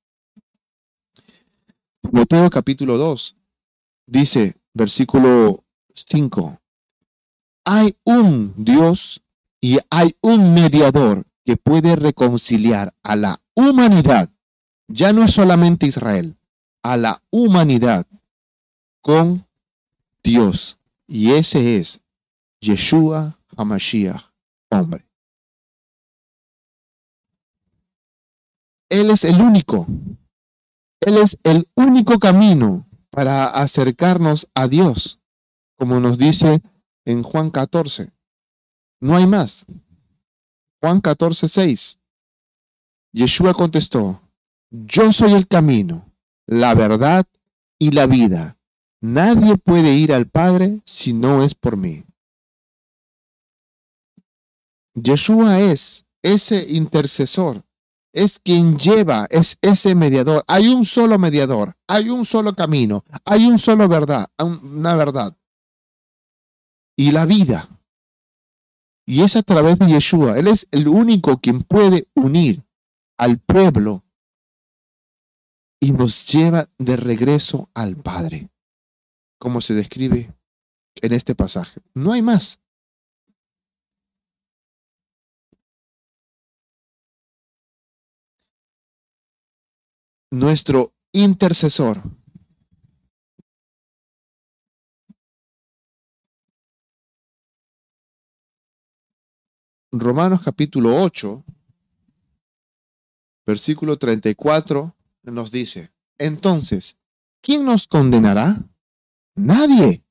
[2.11, 3.37] Timoteo capítulo 2
[4.07, 6.61] dice, versículo 5,
[7.65, 9.23] hay un Dios
[9.61, 14.31] y hay un mediador que puede reconciliar a la humanidad,
[14.89, 16.37] ya no es solamente Israel,
[16.83, 18.07] a la humanidad
[19.01, 19.47] con
[20.23, 20.79] Dios.
[21.09, 22.01] Y ese es
[22.61, 24.23] Yeshua HaMashiach,
[24.71, 25.07] hombre.
[28.89, 29.87] Él es el único.
[31.07, 35.21] Él es el único camino para acercarnos a Dios,
[35.79, 36.63] como nos dice
[37.05, 38.11] en Juan 14.
[39.01, 39.65] No hay más.
[40.83, 42.01] Juan 14, 6.
[43.13, 44.21] Yeshua contestó,
[44.73, 46.13] yo soy el camino,
[46.45, 47.25] la verdad
[47.79, 48.59] y la vida.
[49.01, 52.05] Nadie puede ir al Padre si no es por mí.
[54.95, 57.63] Yeshua es ese intercesor,
[58.17, 60.43] es quien lleva, es ese mediador.
[60.49, 65.37] Hay un solo mediador, hay un solo camino, hay un solo verdad, una verdad.
[66.97, 67.69] Y la vida.
[69.05, 70.39] Y es a través de Yeshua.
[70.39, 72.65] Él es el único quien puede unir
[73.19, 74.03] al pueblo
[75.79, 78.49] y nos lleva de regreso al Padre,
[79.39, 80.35] como se describe
[81.03, 81.83] en este pasaje.
[81.93, 82.61] No hay más.
[90.31, 92.03] Nuestro intercesor.
[99.93, 101.45] Romanos capítulo 8
[103.47, 106.97] versículo 34 nos dice, entonces,
[107.41, 108.69] ¿quién nos condenará?
[109.37, 110.05] Nadie,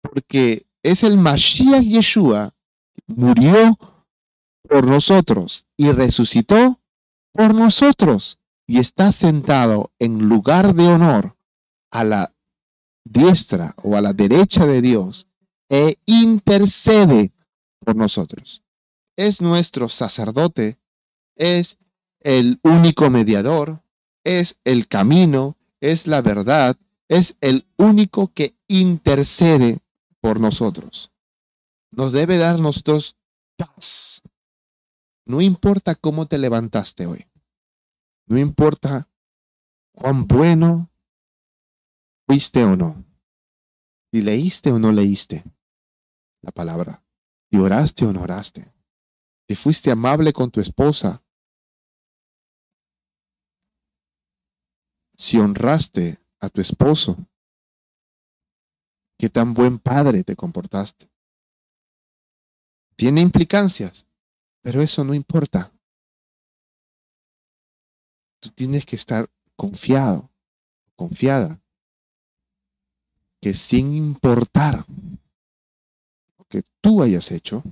[0.00, 2.54] porque es el Mashiach Yeshua,
[3.06, 3.76] murió
[4.68, 6.80] por nosotros y resucitó
[7.32, 11.36] por nosotros y está sentado en lugar de honor
[11.90, 12.34] a la
[13.04, 15.26] diestra o a la derecha de Dios
[15.68, 17.32] e intercede
[17.80, 18.62] por nosotros.
[19.16, 20.78] Es nuestro sacerdote,
[21.36, 21.78] es
[22.20, 23.82] el único mediador,
[24.24, 26.76] es el camino, es la verdad,
[27.08, 29.80] es el único que intercede
[30.20, 31.10] por nosotros.
[31.90, 33.16] Nos debe dar nosotros
[33.56, 34.22] paz.
[35.26, 37.26] No importa cómo te levantaste hoy.
[38.26, 39.08] No importa
[39.92, 40.90] cuán bueno
[42.26, 43.04] fuiste o no.
[44.12, 45.44] Si leíste o no leíste
[46.42, 47.04] la palabra.
[47.50, 48.72] Si oraste o no oraste.
[49.48, 51.22] Si fuiste amable con tu esposa
[55.22, 57.16] si honraste a tu esposo,
[59.16, 61.08] qué tan buen padre te comportaste.
[62.96, 64.08] Tiene implicancias,
[64.62, 65.72] pero eso no importa.
[68.42, 70.28] Tú tienes que estar confiado,
[70.96, 71.62] confiada,
[73.40, 74.84] que sin importar
[76.36, 77.62] lo que tú hayas hecho,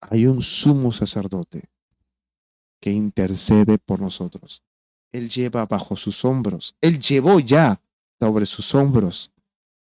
[0.00, 1.68] hay un sumo sacerdote
[2.80, 4.62] que intercede por nosotros.
[5.10, 7.82] Él lleva bajo sus hombros, Él llevó ya
[8.20, 9.32] sobre sus hombros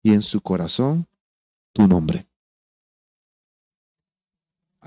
[0.01, 1.05] y en su corazón
[1.73, 2.25] tu nombre.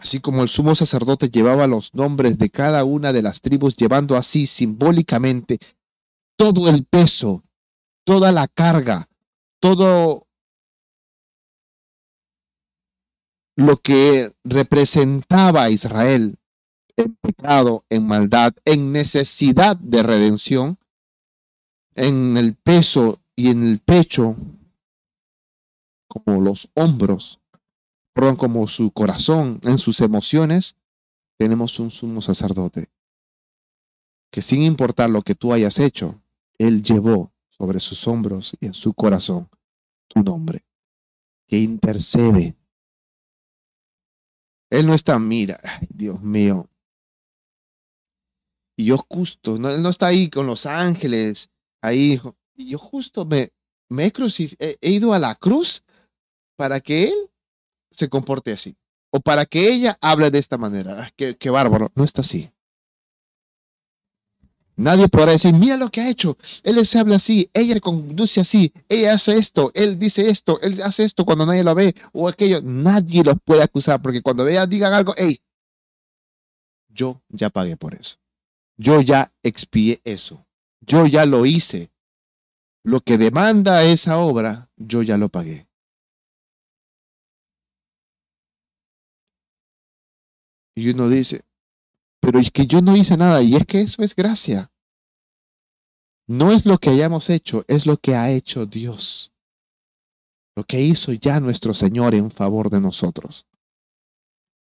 [0.00, 4.16] Así como el sumo sacerdote llevaba los nombres de cada una de las tribus, llevando
[4.16, 5.58] así simbólicamente
[6.38, 7.44] todo el peso,
[8.06, 9.10] toda la carga,
[9.60, 10.26] todo
[13.56, 16.38] lo que representaba a Israel
[16.96, 20.78] en pecado, en maldad, en necesidad de redención,
[21.94, 24.34] en el peso y en el pecho,
[26.08, 27.38] como los hombros,
[28.12, 30.76] perdón, como su corazón, en sus emociones,
[31.38, 32.90] tenemos un sumo sacerdote
[34.30, 36.22] que sin importar lo que tú hayas hecho,
[36.58, 39.48] Él llevó sobre sus hombros y en su corazón
[40.06, 40.64] tu nombre,
[41.46, 42.56] que intercede.
[44.70, 46.68] Él no está, mira, Dios mío,
[48.76, 51.50] Y yo justo, no, él no está ahí con los ángeles,
[51.82, 52.18] ahí.
[52.54, 53.52] Yo justo me,
[53.90, 55.82] me he, he ido a la cruz
[56.56, 57.29] para que él
[57.90, 58.76] se comporte así.
[59.10, 61.04] O para que ella hable de esta manera.
[61.04, 61.90] Ah, qué, qué bárbaro.
[61.94, 62.50] No está así.
[64.80, 66.38] Nadie podrá decir, mira lo que ha hecho.
[66.62, 71.04] Él se habla así, ella conduce así, ella hace esto, él dice esto, él hace
[71.04, 72.62] esto cuando nadie lo ve o aquello.
[72.62, 75.42] Nadie los puede acusar porque cuando vean, digan algo, hey,
[76.88, 78.16] yo ya pagué por eso.
[78.78, 80.46] Yo ya expié eso.
[80.80, 81.90] Yo ya lo hice.
[82.82, 85.68] Lo que demanda esa obra, yo ya lo pagué.
[90.80, 91.44] Y uno dice,
[92.20, 94.72] pero es que yo no hice nada y es que eso es gracia.
[96.26, 99.30] No es lo que hayamos hecho, es lo que ha hecho Dios.
[100.56, 103.44] Lo que hizo ya nuestro Señor en favor de nosotros.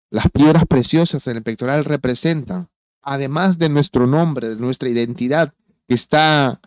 [0.08, 2.68] Las piedras preciosas en el pectoral representan,
[3.02, 5.52] además de nuestro nombre, de nuestra identidad,
[5.88, 6.60] que está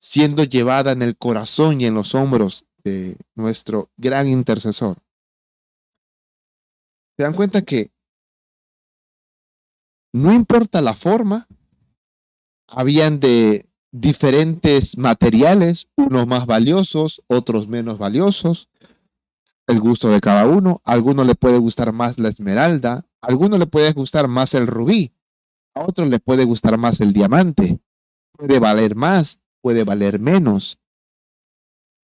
[0.00, 4.96] siendo llevada en el corazón y en los hombros de nuestro gran intercesor.
[7.18, 7.90] ¿Se dan cuenta que
[10.12, 11.48] no importa la forma,
[12.66, 18.68] habían de diferentes materiales, unos más valiosos, otros menos valiosos,
[19.66, 20.80] el gusto de cada uno.
[20.84, 24.66] A alguno le puede gustar más la esmeralda, a alguno le puede gustar más el
[24.66, 25.12] rubí,
[25.74, 27.80] a otro le puede gustar más el diamante.
[28.32, 30.78] Puede valer más, puede valer menos.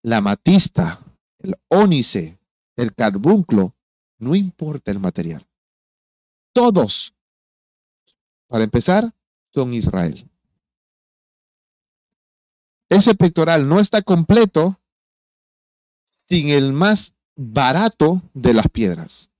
[0.02, 1.00] La matista,
[1.38, 2.38] el ónice,
[2.76, 3.74] el carbunclo,
[4.18, 5.46] no importa el material.
[6.52, 7.15] Todos
[8.48, 9.14] para empezar,
[9.52, 10.28] son Israel.
[12.88, 14.78] Ese pectoral no está completo
[16.08, 19.30] sin el más barato de las piedras.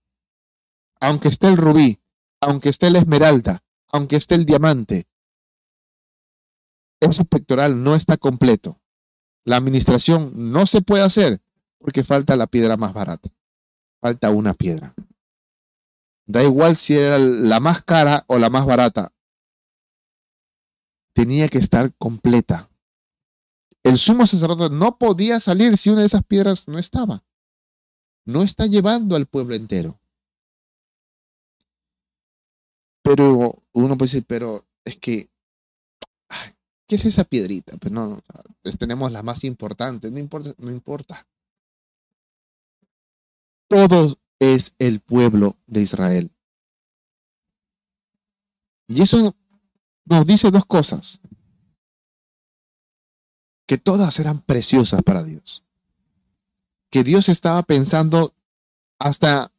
[1.00, 2.00] Aunque esté el rubí,
[2.40, 5.06] aunque esté la esmeralda, aunque esté el diamante,
[7.00, 8.80] ese pectoral no está completo.
[9.44, 11.40] La administración no se puede hacer
[11.78, 13.28] porque falta la piedra más barata.
[14.00, 14.94] Falta una piedra.
[16.26, 19.12] Da igual si era la más cara o la más barata.
[21.14, 22.68] Tenía que estar completa.
[23.84, 27.24] El sumo sacerdote no podía salir si una de esas piedras no estaba.
[28.24, 30.00] No está llevando al pueblo entero.
[33.04, 35.30] Pero uno puede decir, pero es que,
[36.88, 37.76] ¿qué es esa piedrita?
[37.76, 38.20] Pues no,
[38.80, 41.24] tenemos la más importante, no importa, no importa.
[43.68, 46.30] Todo es el pueblo de Israel.
[48.88, 49.34] Y eso
[50.04, 51.20] nos dice dos cosas.
[53.66, 55.64] Que todas eran preciosas para Dios.
[56.90, 58.34] Que Dios estaba pensando
[58.98, 59.52] hasta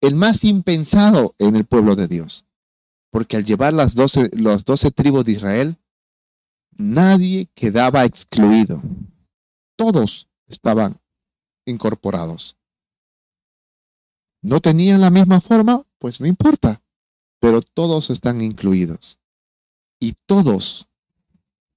[0.00, 2.44] el más impensado en el pueblo de Dios.
[3.10, 5.78] Porque al llevar las doce, los doce tribus de Israel,
[6.72, 8.82] nadie quedaba excluido.
[9.76, 11.00] Todos estaban
[11.64, 12.56] incorporados
[14.44, 16.82] no tenían la misma forma, pues no importa,
[17.40, 19.18] pero todos están incluidos.
[19.98, 20.86] Y todos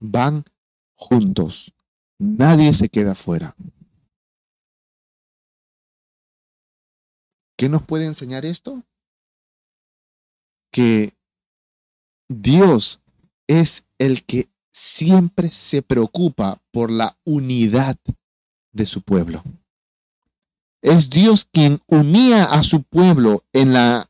[0.01, 0.43] van
[0.95, 1.73] juntos.
[2.19, 3.55] Nadie se queda fuera.
[7.57, 8.83] ¿Qué nos puede enseñar esto?
[10.69, 11.15] Que
[12.27, 13.01] Dios
[13.47, 17.97] es el que siempre se preocupa por la unidad
[18.73, 19.41] de su pueblo.
[20.87, 24.09] Es Dios quien unía a su pueblo en la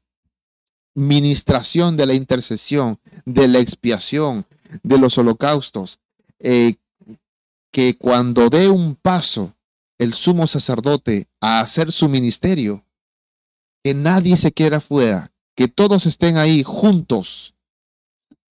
[0.93, 4.45] ministración de la intercesión, de la expiación,
[4.83, 5.97] de los holocaustos,
[6.37, 6.75] eh,
[7.71, 9.55] que cuando dé un paso
[9.97, 12.85] el sumo sacerdote a hacer su ministerio,
[13.83, 17.55] que nadie se quiera fuera, que todos estén ahí juntos.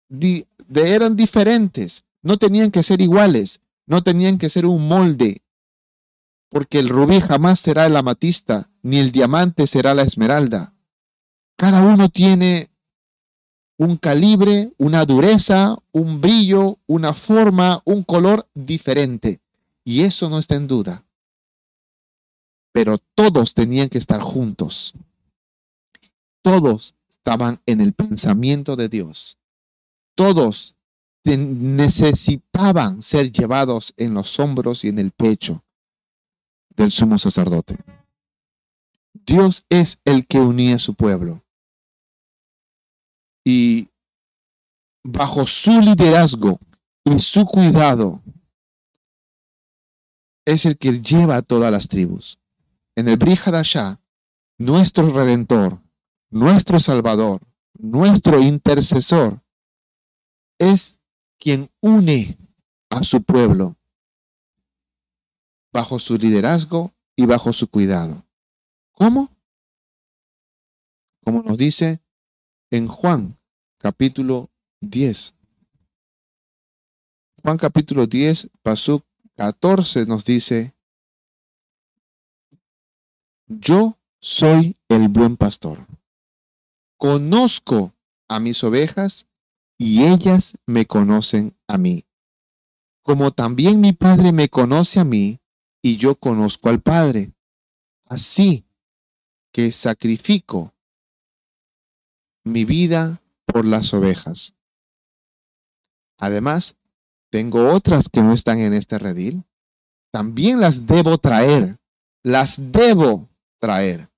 [0.08, 5.42] de, eran diferentes, no tenían que ser iguales, no tenían que ser un molde,
[6.52, 10.74] porque el rubí jamás será el amatista, ni el diamante será la esmeralda.
[11.56, 12.70] Cada uno tiene
[13.78, 19.40] un calibre, una dureza, un brillo, una forma, un color diferente.
[19.82, 21.06] Y eso no está en duda.
[22.70, 24.92] Pero todos tenían que estar juntos.
[26.42, 29.38] Todos estaban en el pensamiento de Dios.
[30.14, 30.76] Todos
[31.24, 35.64] necesitaban ser llevados en los hombros y en el pecho
[36.76, 37.78] del sumo sacerdote.
[39.12, 41.44] Dios es el que unía a su pueblo.
[43.44, 43.88] Y
[45.04, 46.58] bajo su liderazgo
[47.04, 48.22] y su cuidado,
[50.44, 52.38] es el que lleva a todas las tribus.
[52.96, 54.00] En el Brihadashah,
[54.58, 55.80] nuestro redentor,
[56.30, 57.40] nuestro salvador,
[57.74, 59.40] nuestro intercesor,
[60.58, 60.98] es
[61.38, 62.38] quien une
[62.90, 63.76] a su pueblo
[65.72, 68.26] bajo su liderazgo y bajo su cuidado.
[68.92, 69.34] ¿Cómo?
[71.24, 72.02] Como nos dice
[72.70, 73.38] en Juan
[73.78, 74.50] capítulo
[74.80, 75.34] 10.
[77.42, 79.02] Juan capítulo 10, pasú
[79.36, 80.76] 14 nos dice,
[83.48, 85.86] yo soy el buen pastor.
[86.96, 87.94] Conozco
[88.28, 89.26] a mis ovejas
[89.76, 92.06] y ellas me conocen a mí.
[93.02, 95.41] Como también mi Padre me conoce a mí
[95.82, 97.32] y yo conozco al Padre.
[98.06, 98.64] Así
[99.52, 100.72] que sacrifico
[102.44, 104.54] mi vida por las ovejas.
[106.18, 106.76] Además,
[107.30, 109.44] tengo otras que no están en este redil.
[110.12, 111.78] También las debo traer.
[112.22, 113.28] Las debo
[113.58, 114.08] traer.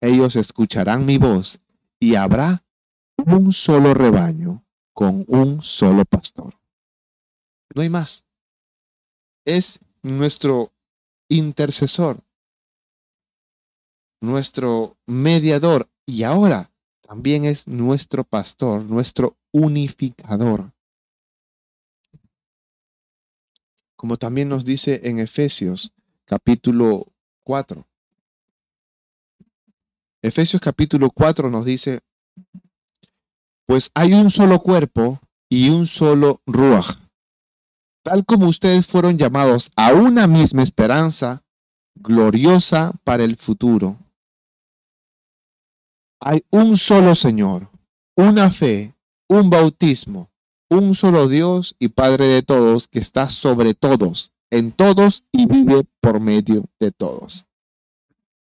[0.00, 1.58] Ellos escucharán mi voz
[1.98, 2.64] y habrá
[3.16, 6.58] un solo rebaño con un solo pastor.
[7.74, 8.24] No hay más.
[9.44, 10.72] Es nuestro
[11.28, 12.22] intercesor,
[14.20, 16.70] nuestro mediador y ahora
[17.00, 20.72] también es nuestro pastor, nuestro unificador.
[23.98, 25.92] como también nos dice en Efesios
[26.24, 27.12] capítulo
[27.42, 27.84] 4.
[30.22, 32.00] Efesios capítulo 4 nos dice,
[33.66, 36.96] pues hay un solo cuerpo y un solo ruach,
[38.08, 41.44] tal como ustedes fueron llamados a una misma esperanza
[41.94, 43.98] gloriosa para el futuro.
[46.18, 47.70] Hay un solo Señor,
[48.16, 48.94] una fe,
[49.28, 50.30] un bautismo,
[50.70, 55.84] un solo Dios y Padre de todos, que está sobre todos, en todos y vive
[56.00, 57.44] por medio de todos.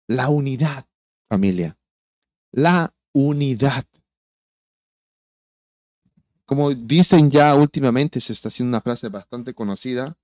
[0.08, 0.86] La unidad,
[1.28, 1.76] familia.
[2.52, 3.84] La unidad.
[6.46, 10.18] Como dicen ya últimamente, se está haciendo una frase bastante conocida,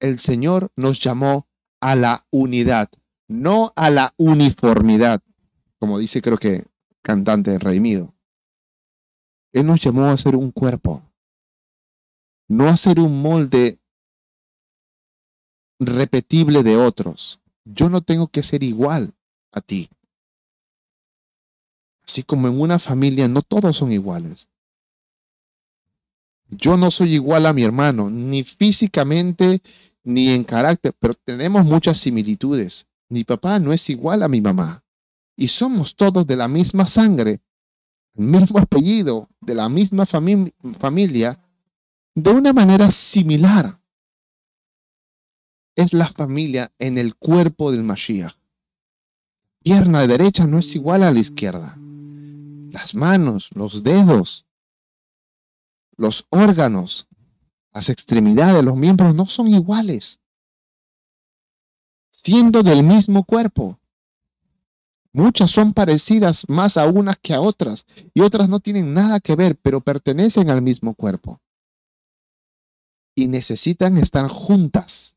[0.00, 1.46] el Señor nos llamó
[1.80, 2.90] a la unidad,
[3.28, 5.22] no a la uniformidad,
[5.78, 6.66] como dice creo que
[7.02, 8.14] cantante Redimido.
[9.52, 11.02] Él nos llamó a ser un cuerpo,
[12.48, 13.78] no hacer un molde
[15.78, 17.40] repetible de otros.
[17.64, 19.14] Yo no tengo que ser igual
[19.52, 19.90] a ti.
[22.04, 24.48] Así como en una familia no todos son iguales.
[26.52, 29.62] Yo no soy igual a mi hermano, ni físicamente
[30.04, 32.86] ni en carácter, pero tenemos muchas similitudes.
[33.08, 34.84] Mi papá no es igual a mi mamá.
[35.36, 37.40] Y somos todos de la misma sangre,
[38.14, 41.40] el mismo apellido, de la misma familia,
[42.14, 43.80] de una manera similar,
[45.74, 48.34] es la familia en el cuerpo del Mashiach.
[49.62, 51.78] Pierna derecha no es igual a la izquierda.
[52.70, 54.44] Las manos, los dedos,
[56.02, 57.06] los órganos,
[57.72, 60.18] las extremidades, los miembros no son iguales.
[62.10, 63.78] Siendo del mismo cuerpo.
[65.12, 69.36] Muchas son parecidas más a unas que a otras y otras no tienen nada que
[69.36, 71.40] ver, pero pertenecen al mismo cuerpo
[73.14, 75.16] y necesitan estar juntas,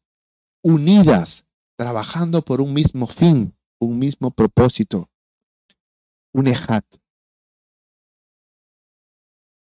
[0.61, 1.45] unidas,
[1.77, 5.09] trabajando por un mismo fin, un mismo propósito,
[6.31, 6.85] un ejat,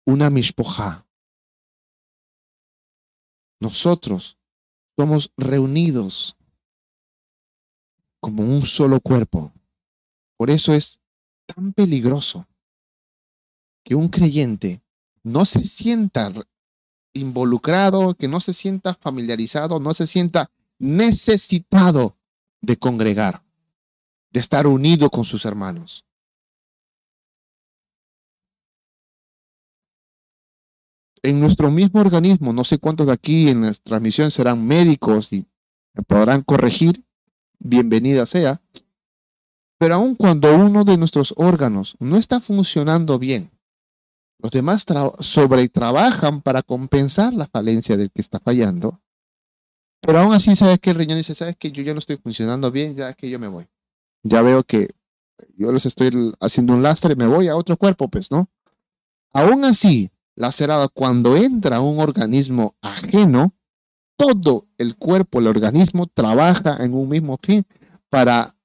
[0.06, 1.05] una mishpoja.
[3.60, 4.38] Nosotros
[4.98, 6.36] somos reunidos
[8.20, 9.54] como un solo cuerpo.
[10.38, 11.00] Por eso es
[11.46, 12.48] tan peligroso
[13.84, 14.82] que un creyente
[15.24, 16.34] no se sienta
[17.14, 22.18] involucrado, que no se sienta familiarizado, no se sienta necesitado
[22.62, 23.44] de congregar,
[24.32, 26.06] de estar unido con sus hermanos.
[31.26, 35.48] En nuestro mismo organismo, no sé cuántos de aquí en nuestra transmisión serán médicos y
[36.06, 37.04] podrán corregir,
[37.58, 38.62] bienvenida sea,
[39.80, 43.50] pero aun cuando uno de nuestros órganos no está funcionando bien,
[44.38, 44.86] los demás
[45.22, 49.02] sobre trabajan para compensar la falencia del que está fallando.
[50.02, 52.70] Pero aún así, sabes que el riñón dice, sabes que yo ya no estoy funcionando
[52.70, 53.66] bien, ya que yo me voy.
[54.22, 54.90] Ya veo que
[55.58, 58.48] yo les estoy haciendo un lastre, me voy a otro cuerpo, pues, ¿no?
[59.34, 63.54] Aún así, lacerado, cuando entra un organismo ajeno,
[64.18, 67.66] todo el cuerpo, el organismo trabaja en un mismo fin
[68.10, 68.56] para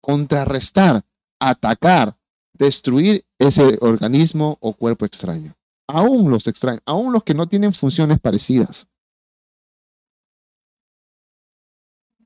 [0.00, 1.04] contrarrestar,
[1.38, 2.16] atacar,
[2.54, 5.56] destruir ese organismo o cuerpo extraño.
[5.86, 8.88] Aún los extraños, aún los que no tienen funciones parecidas.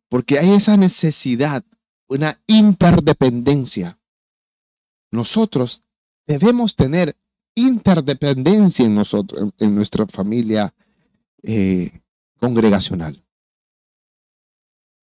[0.09, 1.65] Porque hay esa necesidad,
[2.09, 3.99] una interdependencia.
[5.11, 5.83] Nosotros
[6.27, 7.17] debemos tener
[7.55, 10.75] interdependencia en nosotros, en, nuestra familia
[11.43, 12.01] eh,
[12.41, 13.25] congregacional.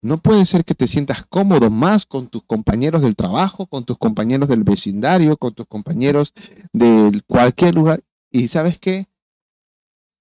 [0.02, 3.98] No puede ser que te sientas cómodo más con tus compañeros del trabajo, con tus
[3.98, 6.34] compañeros del vecindario, con tus compañeros
[6.74, 8.04] de cualquier lugar.
[8.30, 9.08] Y sabes qué?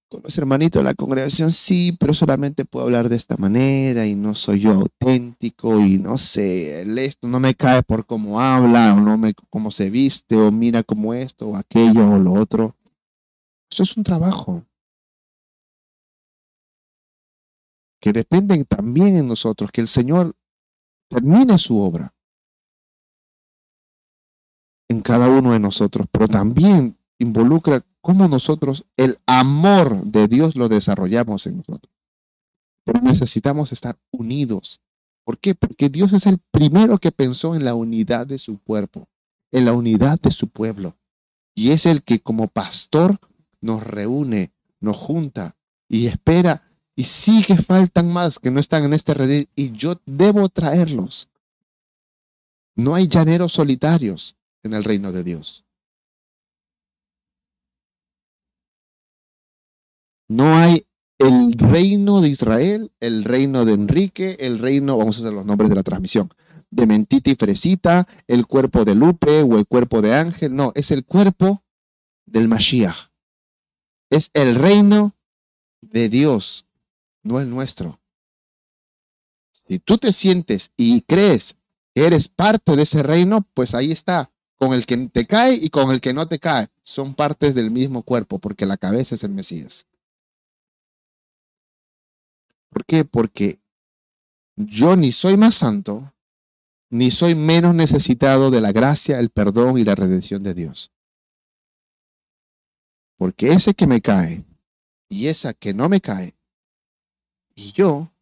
[0.09, 4.15] Con los hermanitos de la congregación sí, pero solamente puedo hablar de esta manera y
[4.15, 9.01] no soy yo auténtico y no sé, esto no me cae por cómo habla o
[9.01, 12.77] no me cómo se viste o mira como esto o aquello o lo otro.
[13.71, 14.65] Eso es un trabajo.
[18.05, 20.37] que dependen también en nosotros, que el Señor
[21.09, 22.15] termine su obra
[24.91, 30.69] en cada uno de nosotros, pero también involucra cómo nosotros el amor de Dios lo
[30.69, 31.93] desarrollamos en nosotros.
[32.85, 34.81] Pero necesitamos estar unidos.
[35.25, 35.55] ¿Por qué?
[35.55, 39.09] Porque Dios es el primero que pensó en la unidad de su cuerpo,
[39.53, 40.97] en la unidad de su pueblo.
[41.55, 43.19] Y es el que como pastor
[43.61, 45.57] nos reúne, nos junta
[45.89, 46.63] y espera
[46.97, 51.31] y sí que faltan más que no están en este redil y yo debo traerlos.
[52.77, 55.64] No hay llaneros solitarios en el reino de Dios.
[60.29, 60.87] No hay
[61.19, 65.71] el reino de Israel, el reino de Enrique, el reino, vamos a hacer los nombres
[65.71, 66.31] de la transmisión,
[66.71, 70.55] de Mentita y Fresita, el cuerpo de Lupe o el cuerpo de Ángel.
[70.55, 71.63] No, es el cuerpo
[72.27, 73.11] del Mashiach.
[74.11, 75.15] Es el reino
[75.81, 76.67] de Dios
[77.25, 78.01] no es nuestro.
[79.67, 81.57] Si tú te sientes y crees
[81.95, 85.71] que eres parte de ese reino, pues ahí está, con el que te cae y
[85.71, 86.69] con el que no te cae.
[86.83, 89.87] Son partes del mismo cuerpo, porque la cabeza es el Mesías.
[92.75, 93.05] ¿Por qué?
[93.05, 93.61] Porque
[94.57, 96.13] yo ni soy más santo,
[96.91, 100.91] ni soy menos necesitado de la gracia, el perdón y la redención de Dios.
[103.17, 104.45] Porque ese que me cae
[105.09, 106.35] y esa que no me cae
[107.55, 108.13] y yo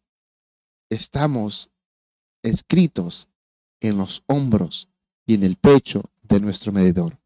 [0.91, 1.71] estamos
[2.43, 3.29] escritos
[3.81, 4.87] en los hombros
[5.25, 7.19] y en el pecho de nuestro medidor.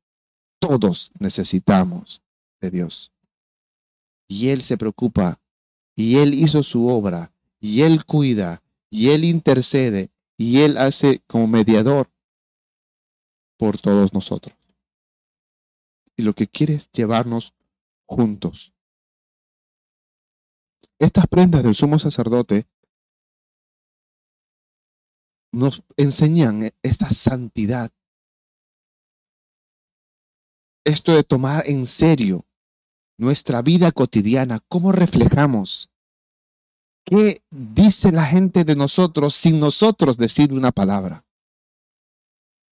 [0.60, 2.22] Todos necesitamos
[2.62, 3.12] de Dios.
[4.30, 5.42] Y Él se preocupa,
[5.98, 11.48] y Él hizo su obra, y Él cuida, y Él intercede, y Él hace como
[11.48, 12.12] mediador
[13.58, 14.56] por todos nosotros.
[16.16, 17.56] Y lo que quiere es llevarnos
[18.06, 18.74] juntos.
[21.00, 22.68] Estas prendas del sumo sacerdote
[25.52, 27.92] nos enseñan esta santidad.
[30.86, 32.47] Esto de tomar en serio
[33.18, 35.90] nuestra vida cotidiana, cómo reflejamos,
[37.06, 41.26] qué dice la gente de nosotros sin nosotros decir una palabra.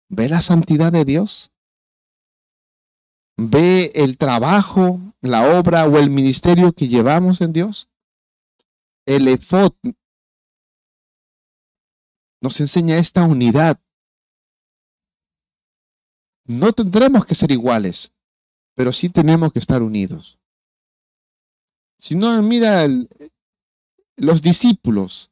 [0.09, 1.51] ¿Ve la santidad de Dios?
[3.37, 7.89] ¿Ve el trabajo, la obra o el ministerio que llevamos en Dios?
[9.07, 9.73] el efod
[12.41, 13.81] nos enseña esta unidad.
[16.45, 18.13] No tendremos que ser iguales,
[18.75, 20.39] pero sí tenemos que estar unidos.
[21.99, 22.87] Si no, mira
[24.17, 25.31] los discípulos,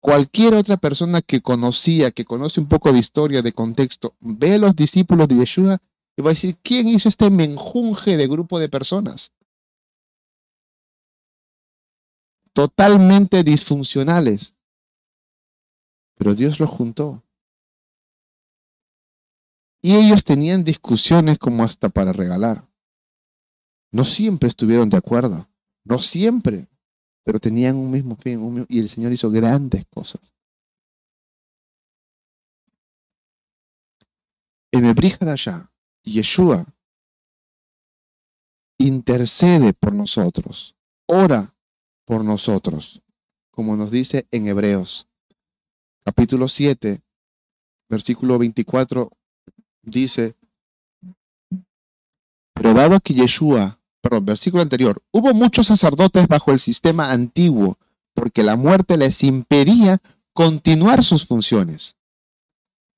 [0.00, 4.58] cualquier otra persona que conocía, que conoce un poco de historia, de contexto, ve a
[4.58, 5.82] los discípulos de Yeshua
[6.16, 9.32] y va a decir, ¿quién hizo este menjunje de grupo de personas?
[12.54, 14.54] totalmente disfuncionales.
[16.16, 17.23] Pero Dios los juntó.
[19.84, 22.66] Y ellos tenían discusiones como hasta para regalar.
[23.92, 25.46] No siempre estuvieron de acuerdo,
[25.84, 26.68] no siempre,
[27.22, 30.32] pero tenían un mismo fin y el Señor hizo grandes cosas.
[34.72, 35.70] En el allá,
[36.02, 36.64] Yeshua
[38.78, 40.74] intercede por nosotros,
[41.04, 41.54] ora
[42.06, 43.02] por nosotros,
[43.50, 45.06] como nos dice en Hebreos.
[46.06, 47.02] Capítulo 7,
[47.90, 49.10] versículo 24,
[49.84, 50.36] dice,
[52.54, 57.78] pero dado que Yeshua, perdón, versículo anterior, hubo muchos sacerdotes bajo el sistema antiguo,
[58.14, 60.00] porque la muerte les impedía
[60.32, 61.96] continuar sus funciones.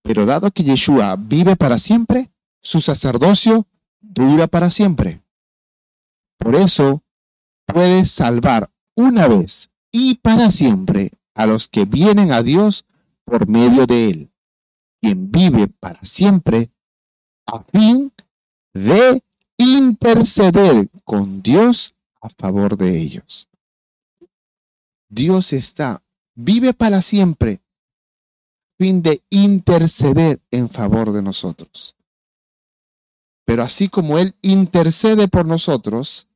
[0.03, 2.30] Pero dado que Yeshua vive para siempre,
[2.62, 3.66] su sacerdocio
[4.01, 5.22] dura para siempre.
[6.39, 7.03] Por eso
[7.66, 12.84] puede salvar una vez y para siempre a los que vienen a Dios
[13.24, 14.30] por medio de Él,
[15.01, 16.70] quien vive para siempre
[17.47, 18.12] a fin
[18.74, 19.22] de
[19.57, 23.49] interceder con Dios a favor de ellos.
[25.09, 26.03] Dios está,
[26.34, 31.94] vive para siempre, a fin de interceder en favor de nosotros.
[33.44, 36.26] Pero así como Él intercede por nosotros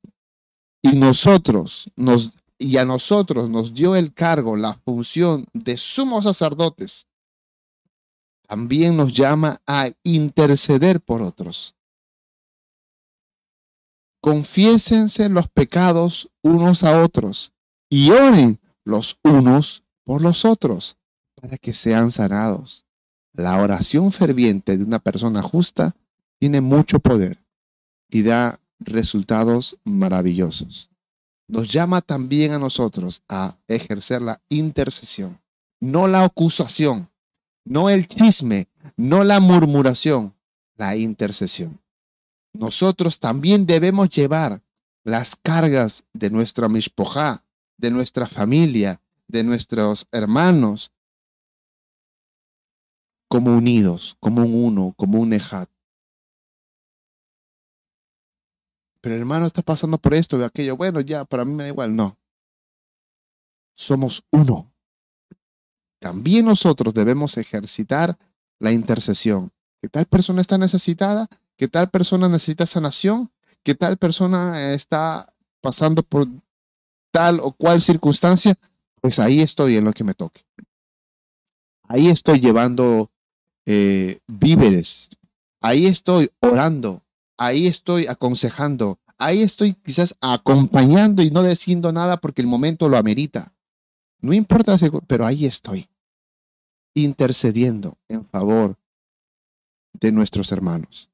[0.82, 7.06] y nosotros nos y a nosotros nos dio el cargo, la función de sumos sacerdotes,
[8.50, 11.76] también nos llama a interceder por otros.
[14.20, 17.52] Confiésense los pecados unos a otros
[17.88, 20.98] y oren los unos por los otros
[21.40, 22.84] para que sean sanados.
[23.32, 25.94] La oración ferviente de una persona justa
[26.40, 27.38] tiene mucho poder
[28.08, 30.90] y da resultados maravillosos
[31.50, 35.40] nos llama también a nosotros a ejercer la intercesión,
[35.80, 37.09] no la acusación,
[37.70, 40.34] no el chisme, no la murmuración,
[40.76, 41.80] la intercesión.
[42.52, 44.62] Nosotros también debemos llevar
[45.04, 47.44] las cargas de nuestra mishpojá,
[47.78, 50.90] de nuestra familia, de nuestros hermanos,
[53.28, 55.70] como unidos, como un uno, como un ejat.
[59.00, 60.76] pero el hermano está pasando por esto y aquello.
[60.76, 61.96] Bueno, ya, para mí me da igual.
[61.96, 62.18] No.
[63.74, 64.70] Somos uno.
[66.00, 68.18] También nosotros debemos ejercitar
[68.58, 69.52] la intercesión.
[69.80, 71.28] ¿Qué tal persona está necesitada?
[71.56, 73.30] ¿Qué tal persona necesita sanación?
[73.62, 76.26] ¿Qué tal persona está pasando por
[77.12, 78.54] tal o cual circunstancia?
[79.00, 80.42] Pues ahí estoy en lo que me toque.
[81.86, 83.10] Ahí estoy llevando
[83.66, 85.10] eh, víveres.
[85.60, 87.02] Ahí estoy orando
[87.40, 92.98] ahí estoy aconsejando, ahí estoy quizás acompañando y no diciendo nada porque el momento lo
[92.98, 93.54] amerita.
[94.20, 95.88] No importa, pero ahí estoy,
[96.94, 98.78] intercediendo en favor
[99.92, 101.10] de nuestros hermanos.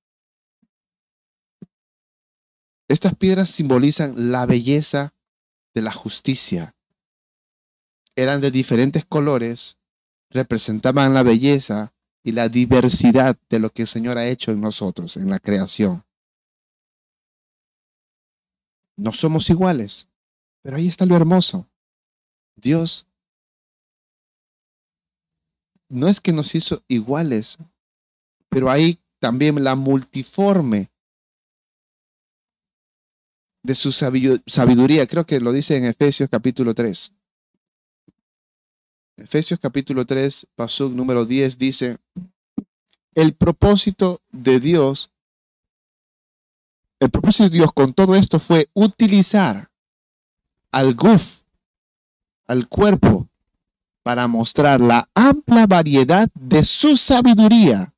[2.89, 5.15] Estas piedras simbolizan la belleza
[5.75, 6.75] de la justicia.
[8.15, 9.79] Eran de diferentes colores,
[10.31, 11.93] representaban la belleza
[12.23, 16.05] y la diversidad de lo que el Señor ha hecho en nosotros, en la creación.
[18.97, 20.09] No somos iguales,
[20.63, 21.69] pero ahí está lo hermoso.
[22.57, 23.07] Dios
[25.89, 27.59] no es que nos hizo iguales,
[28.49, 30.91] pero hay también la multiforme
[33.63, 35.07] de su sabiduría.
[35.07, 37.13] Creo que lo dice en Efesios capítulo 3.
[39.19, 41.99] Efesios capítulo 3, pasuk número 10 dice,
[43.15, 45.11] el propósito de Dios
[46.99, 49.71] el propósito de Dios con todo esto fue utilizar
[50.73, 51.43] al guf,
[52.47, 53.29] al cuerpo,
[54.03, 57.93] para mostrar la amplia variedad de su sabiduría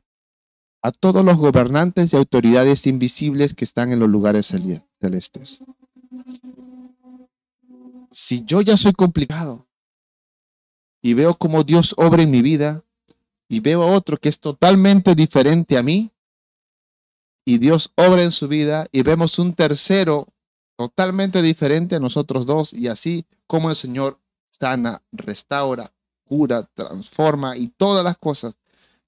[0.81, 4.47] a todos los gobernantes y autoridades invisibles que están en los lugares
[5.01, 5.63] celestes.
[8.11, 9.67] Si yo ya soy complicado
[11.03, 12.83] y veo cómo Dios obra en mi vida
[13.49, 16.11] y veo a otro que es totalmente diferente a mí,
[17.49, 20.29] y Dios obra en su vida y vemos un tercero
[20.77, 24.19] totalmente diferente a nosotros dos y así como el Señor
[24.59, 25.93] sana, restaura,
[26.25, 28.59] cura, transforma y todas las cosas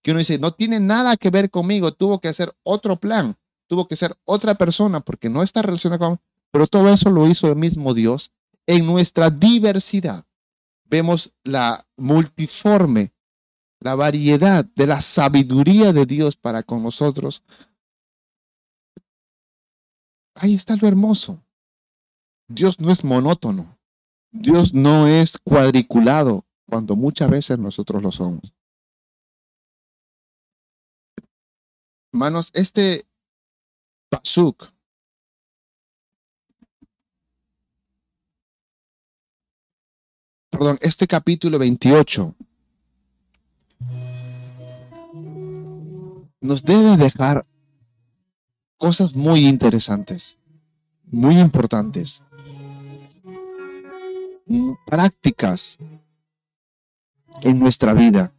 [0.03, 3.37] que uno dice, no tiene nada que ver conmigo, tuvo que hacer otro plan,
[3.67, 6.21] tuvo que ser otra persona porque no está relacionada con...
[6.51, 8.33] Pero todo eso lo hizo el mismo Dios
[8.67, 10.25] en nuestra diversidad.
[10.85, 13.13] Vemos la multiforme,
[13.79, 17.45] la variedad de la sabiduría de Dios para con nosotros,
[20.41, 21.45] Ahí está lo hermoso.
[22.49, 23.79] Dios no es monótono.
[24.31, 28.55] Dios no es cuadriculado cuando muchas veces nosotros lo somos.
[32.13, 33.07] Hermanos, este
[34.09, 34.73] pasuk
[40.51, 42.35] perdón, este capítulo 28
[46.41, 47.47] nos debe dejar
[48.77, 50.39] cosas muy interesantes,
[51.05, 52.23] muy importantes,
[54.87, 55.79] prácticas
[57.43, 58.33] en nuestra vida,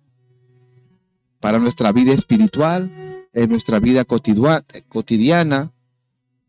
[1.39, 5.71] para nuestra vida espiritual, en nuestra vida cotidiana,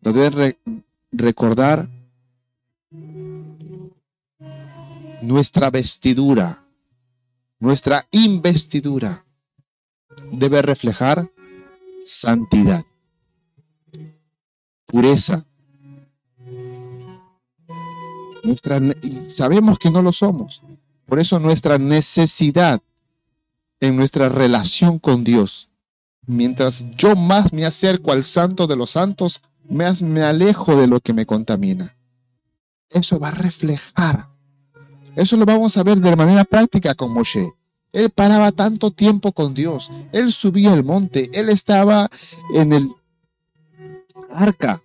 [0.00, 0.58] nos debe
[1.12, 1.88] recordar
[5.22, 6.64] nuestra vestidura,
[7.60, 9.24] nuestra investidura
[10.32, 11.30] debe reflejar
[12.04, 12.84] santidad
[14.86, 15.46] pureza.
[19.28, 20.62] Sabemos que no lo somos.
[21.06, 22.80] Por eso nuestra necesidad
[23.80, 25.68] en nuestra relación con Dios.
[26.26, 31.00] Mientras yo más me acerco al santo de los santos, más me alejo de lo
[31.00, 31.96] que me contamina.
[32.90, 34.28] Eso va a reflejar.
[35.16, 37.52] Eso lo vamos a ver de manera práctica con Moshe.
[37.92, 39.90] Él paraba tanto tiempo con Dios.
[40.12, 41.30] Él subía el monte.
[41.34, 42.08] Él estaba
[42.54, 42.90] en el
[44.30, 44.82] arca.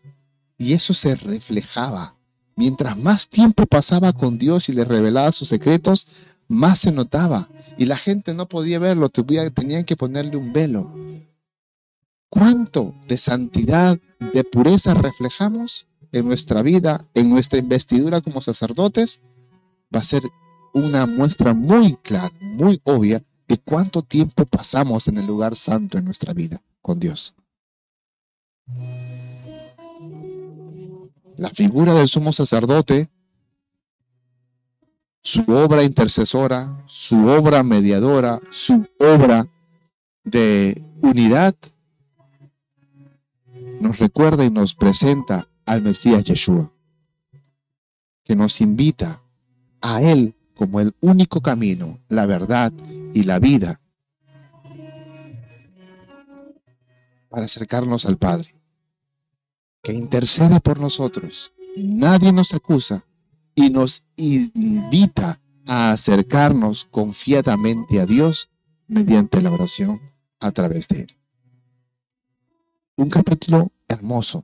[0.57, 2.16] Y eso se reflejaba.
[2.57, 6.07] Mientras más tiempo pasaba con Dios y le revelaba sus secretos,
[6.47, 7.49] más se notaba.
[7.77, 10.91] Y la gente no podía verlo, tenían que ponerle un velo.
[12.29, 13.99] ¿Cuánto de santidad,
[14.33, 19.21] de pureza reflejamos en nuestra vida, en nuestra investidura como sacerdotes?
[19.95, 20.23] Va a ser
[20.73, 26.05] una muestra muy clara, muy obvia de cuánto tiempo pasamos en el lugar santo en
[26.05, 27.35] nuestra vida con Dios.
[31.37, 33.09] La figura del sumo sacerdote,
[35.21, 39.47] su obra intercesora, su obra mediadora, su obra
[40.23, 41.55] de unidad,
[43.79, 46.73] nos recuerda y nos presenta al Mesías Yeshua,
[48.23, 49.21] que nos invita
[49.81, 52.73] a Él como el único camino, la verdad
[53.13, 53.79] y la vida
[57.29, 58.55] para acercarnos al Padre,
[59.87, 61.53] que intercede por nosotros.
[61.77, 63.05] Nadie nos acusa
[63.55, 68.49] y nos invita a acercarnos confiadamente a Dios
[68.89, 70.01] mediante la oración
[70.41, 71.17] a través de Él.
[72.97, 74.43] Un capítulo hermoso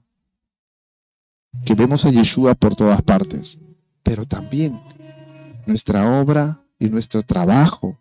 [1.65, 3.59] que vemos a Yeshua por todas partes,
[4.01, 4.81] pero también
[5.65, 7.99] nuestra obra y nuestro trabajo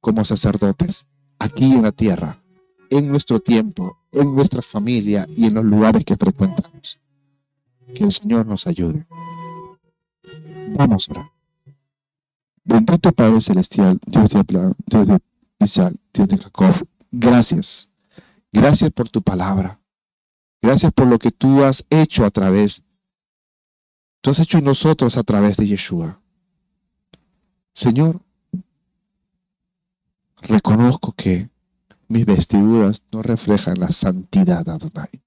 [0.00, 1.06] como sacerdotes
[1.38, 2.42] aquí en la tierra,
[2.90, 6.98] en nuestro tiempo, en nuestra familia y en los lugares que frecuentamos.
[7.94, 9.06] Que el Señor nos ayude.
[10.76, 11.30] Vamos a orar.
[12.64, 15.18] Bendito Padre Celestial, Dios de Abraham, Dios de
[15.58, 17.88] Isaac, Dios de Jacob, gracias.
[18.52, 19.80] Gracias por tu palabra.
[20.62, 22.82] Gracias por lo que tú has hecho a través,
[24.20, 26.20] tú has hecho en nosotros a través de Yeshua.
[27.72, 28.20] Señor,
[30.42, 31.48] reconozco que
[32.10, 35.22] mis vestiduras no reflejan la santidad Adonai.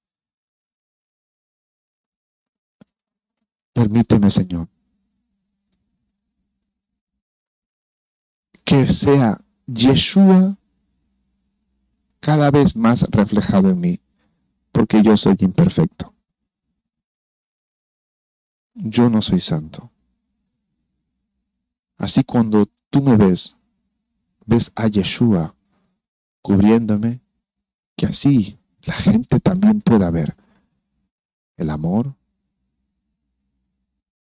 [3.72, 4.68] Permíteme, Señor,
[8.66, 10.58] que sea Yeshua
[12.20, 14.02] cada vez más reflejado en mí,
[14.74, 16.14] porque yo soy imperfecto.
[18.74, 19.90] Yo no soy santo.
[21.98, 23.56] Así cuando tú me ves,
[24.46, 25.56] ves a Yeshua
[26.44, 27.22] cubriéndome,
[27.96, 30.36] que así la gente también pueda ver
[31.58, 32.16] el amor,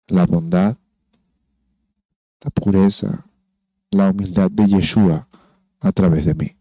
[0.07, 0.77] la bondad,
[2.41, 3.27] la pureza,
[3.91, 5.29] la humildad de Yeshua
[5.81, 6.57] a través de mí.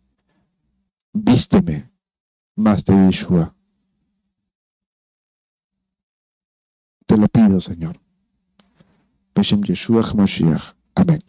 [1.13, 1.91] Vísteme
[2.55, 3.53] más de Yeshua.
[7.05, 7.99] Te lo pido, Señor.
[9.35, 10.75] Beshem Yeshua HaMashiach.
[10.95, 11.21] Amén.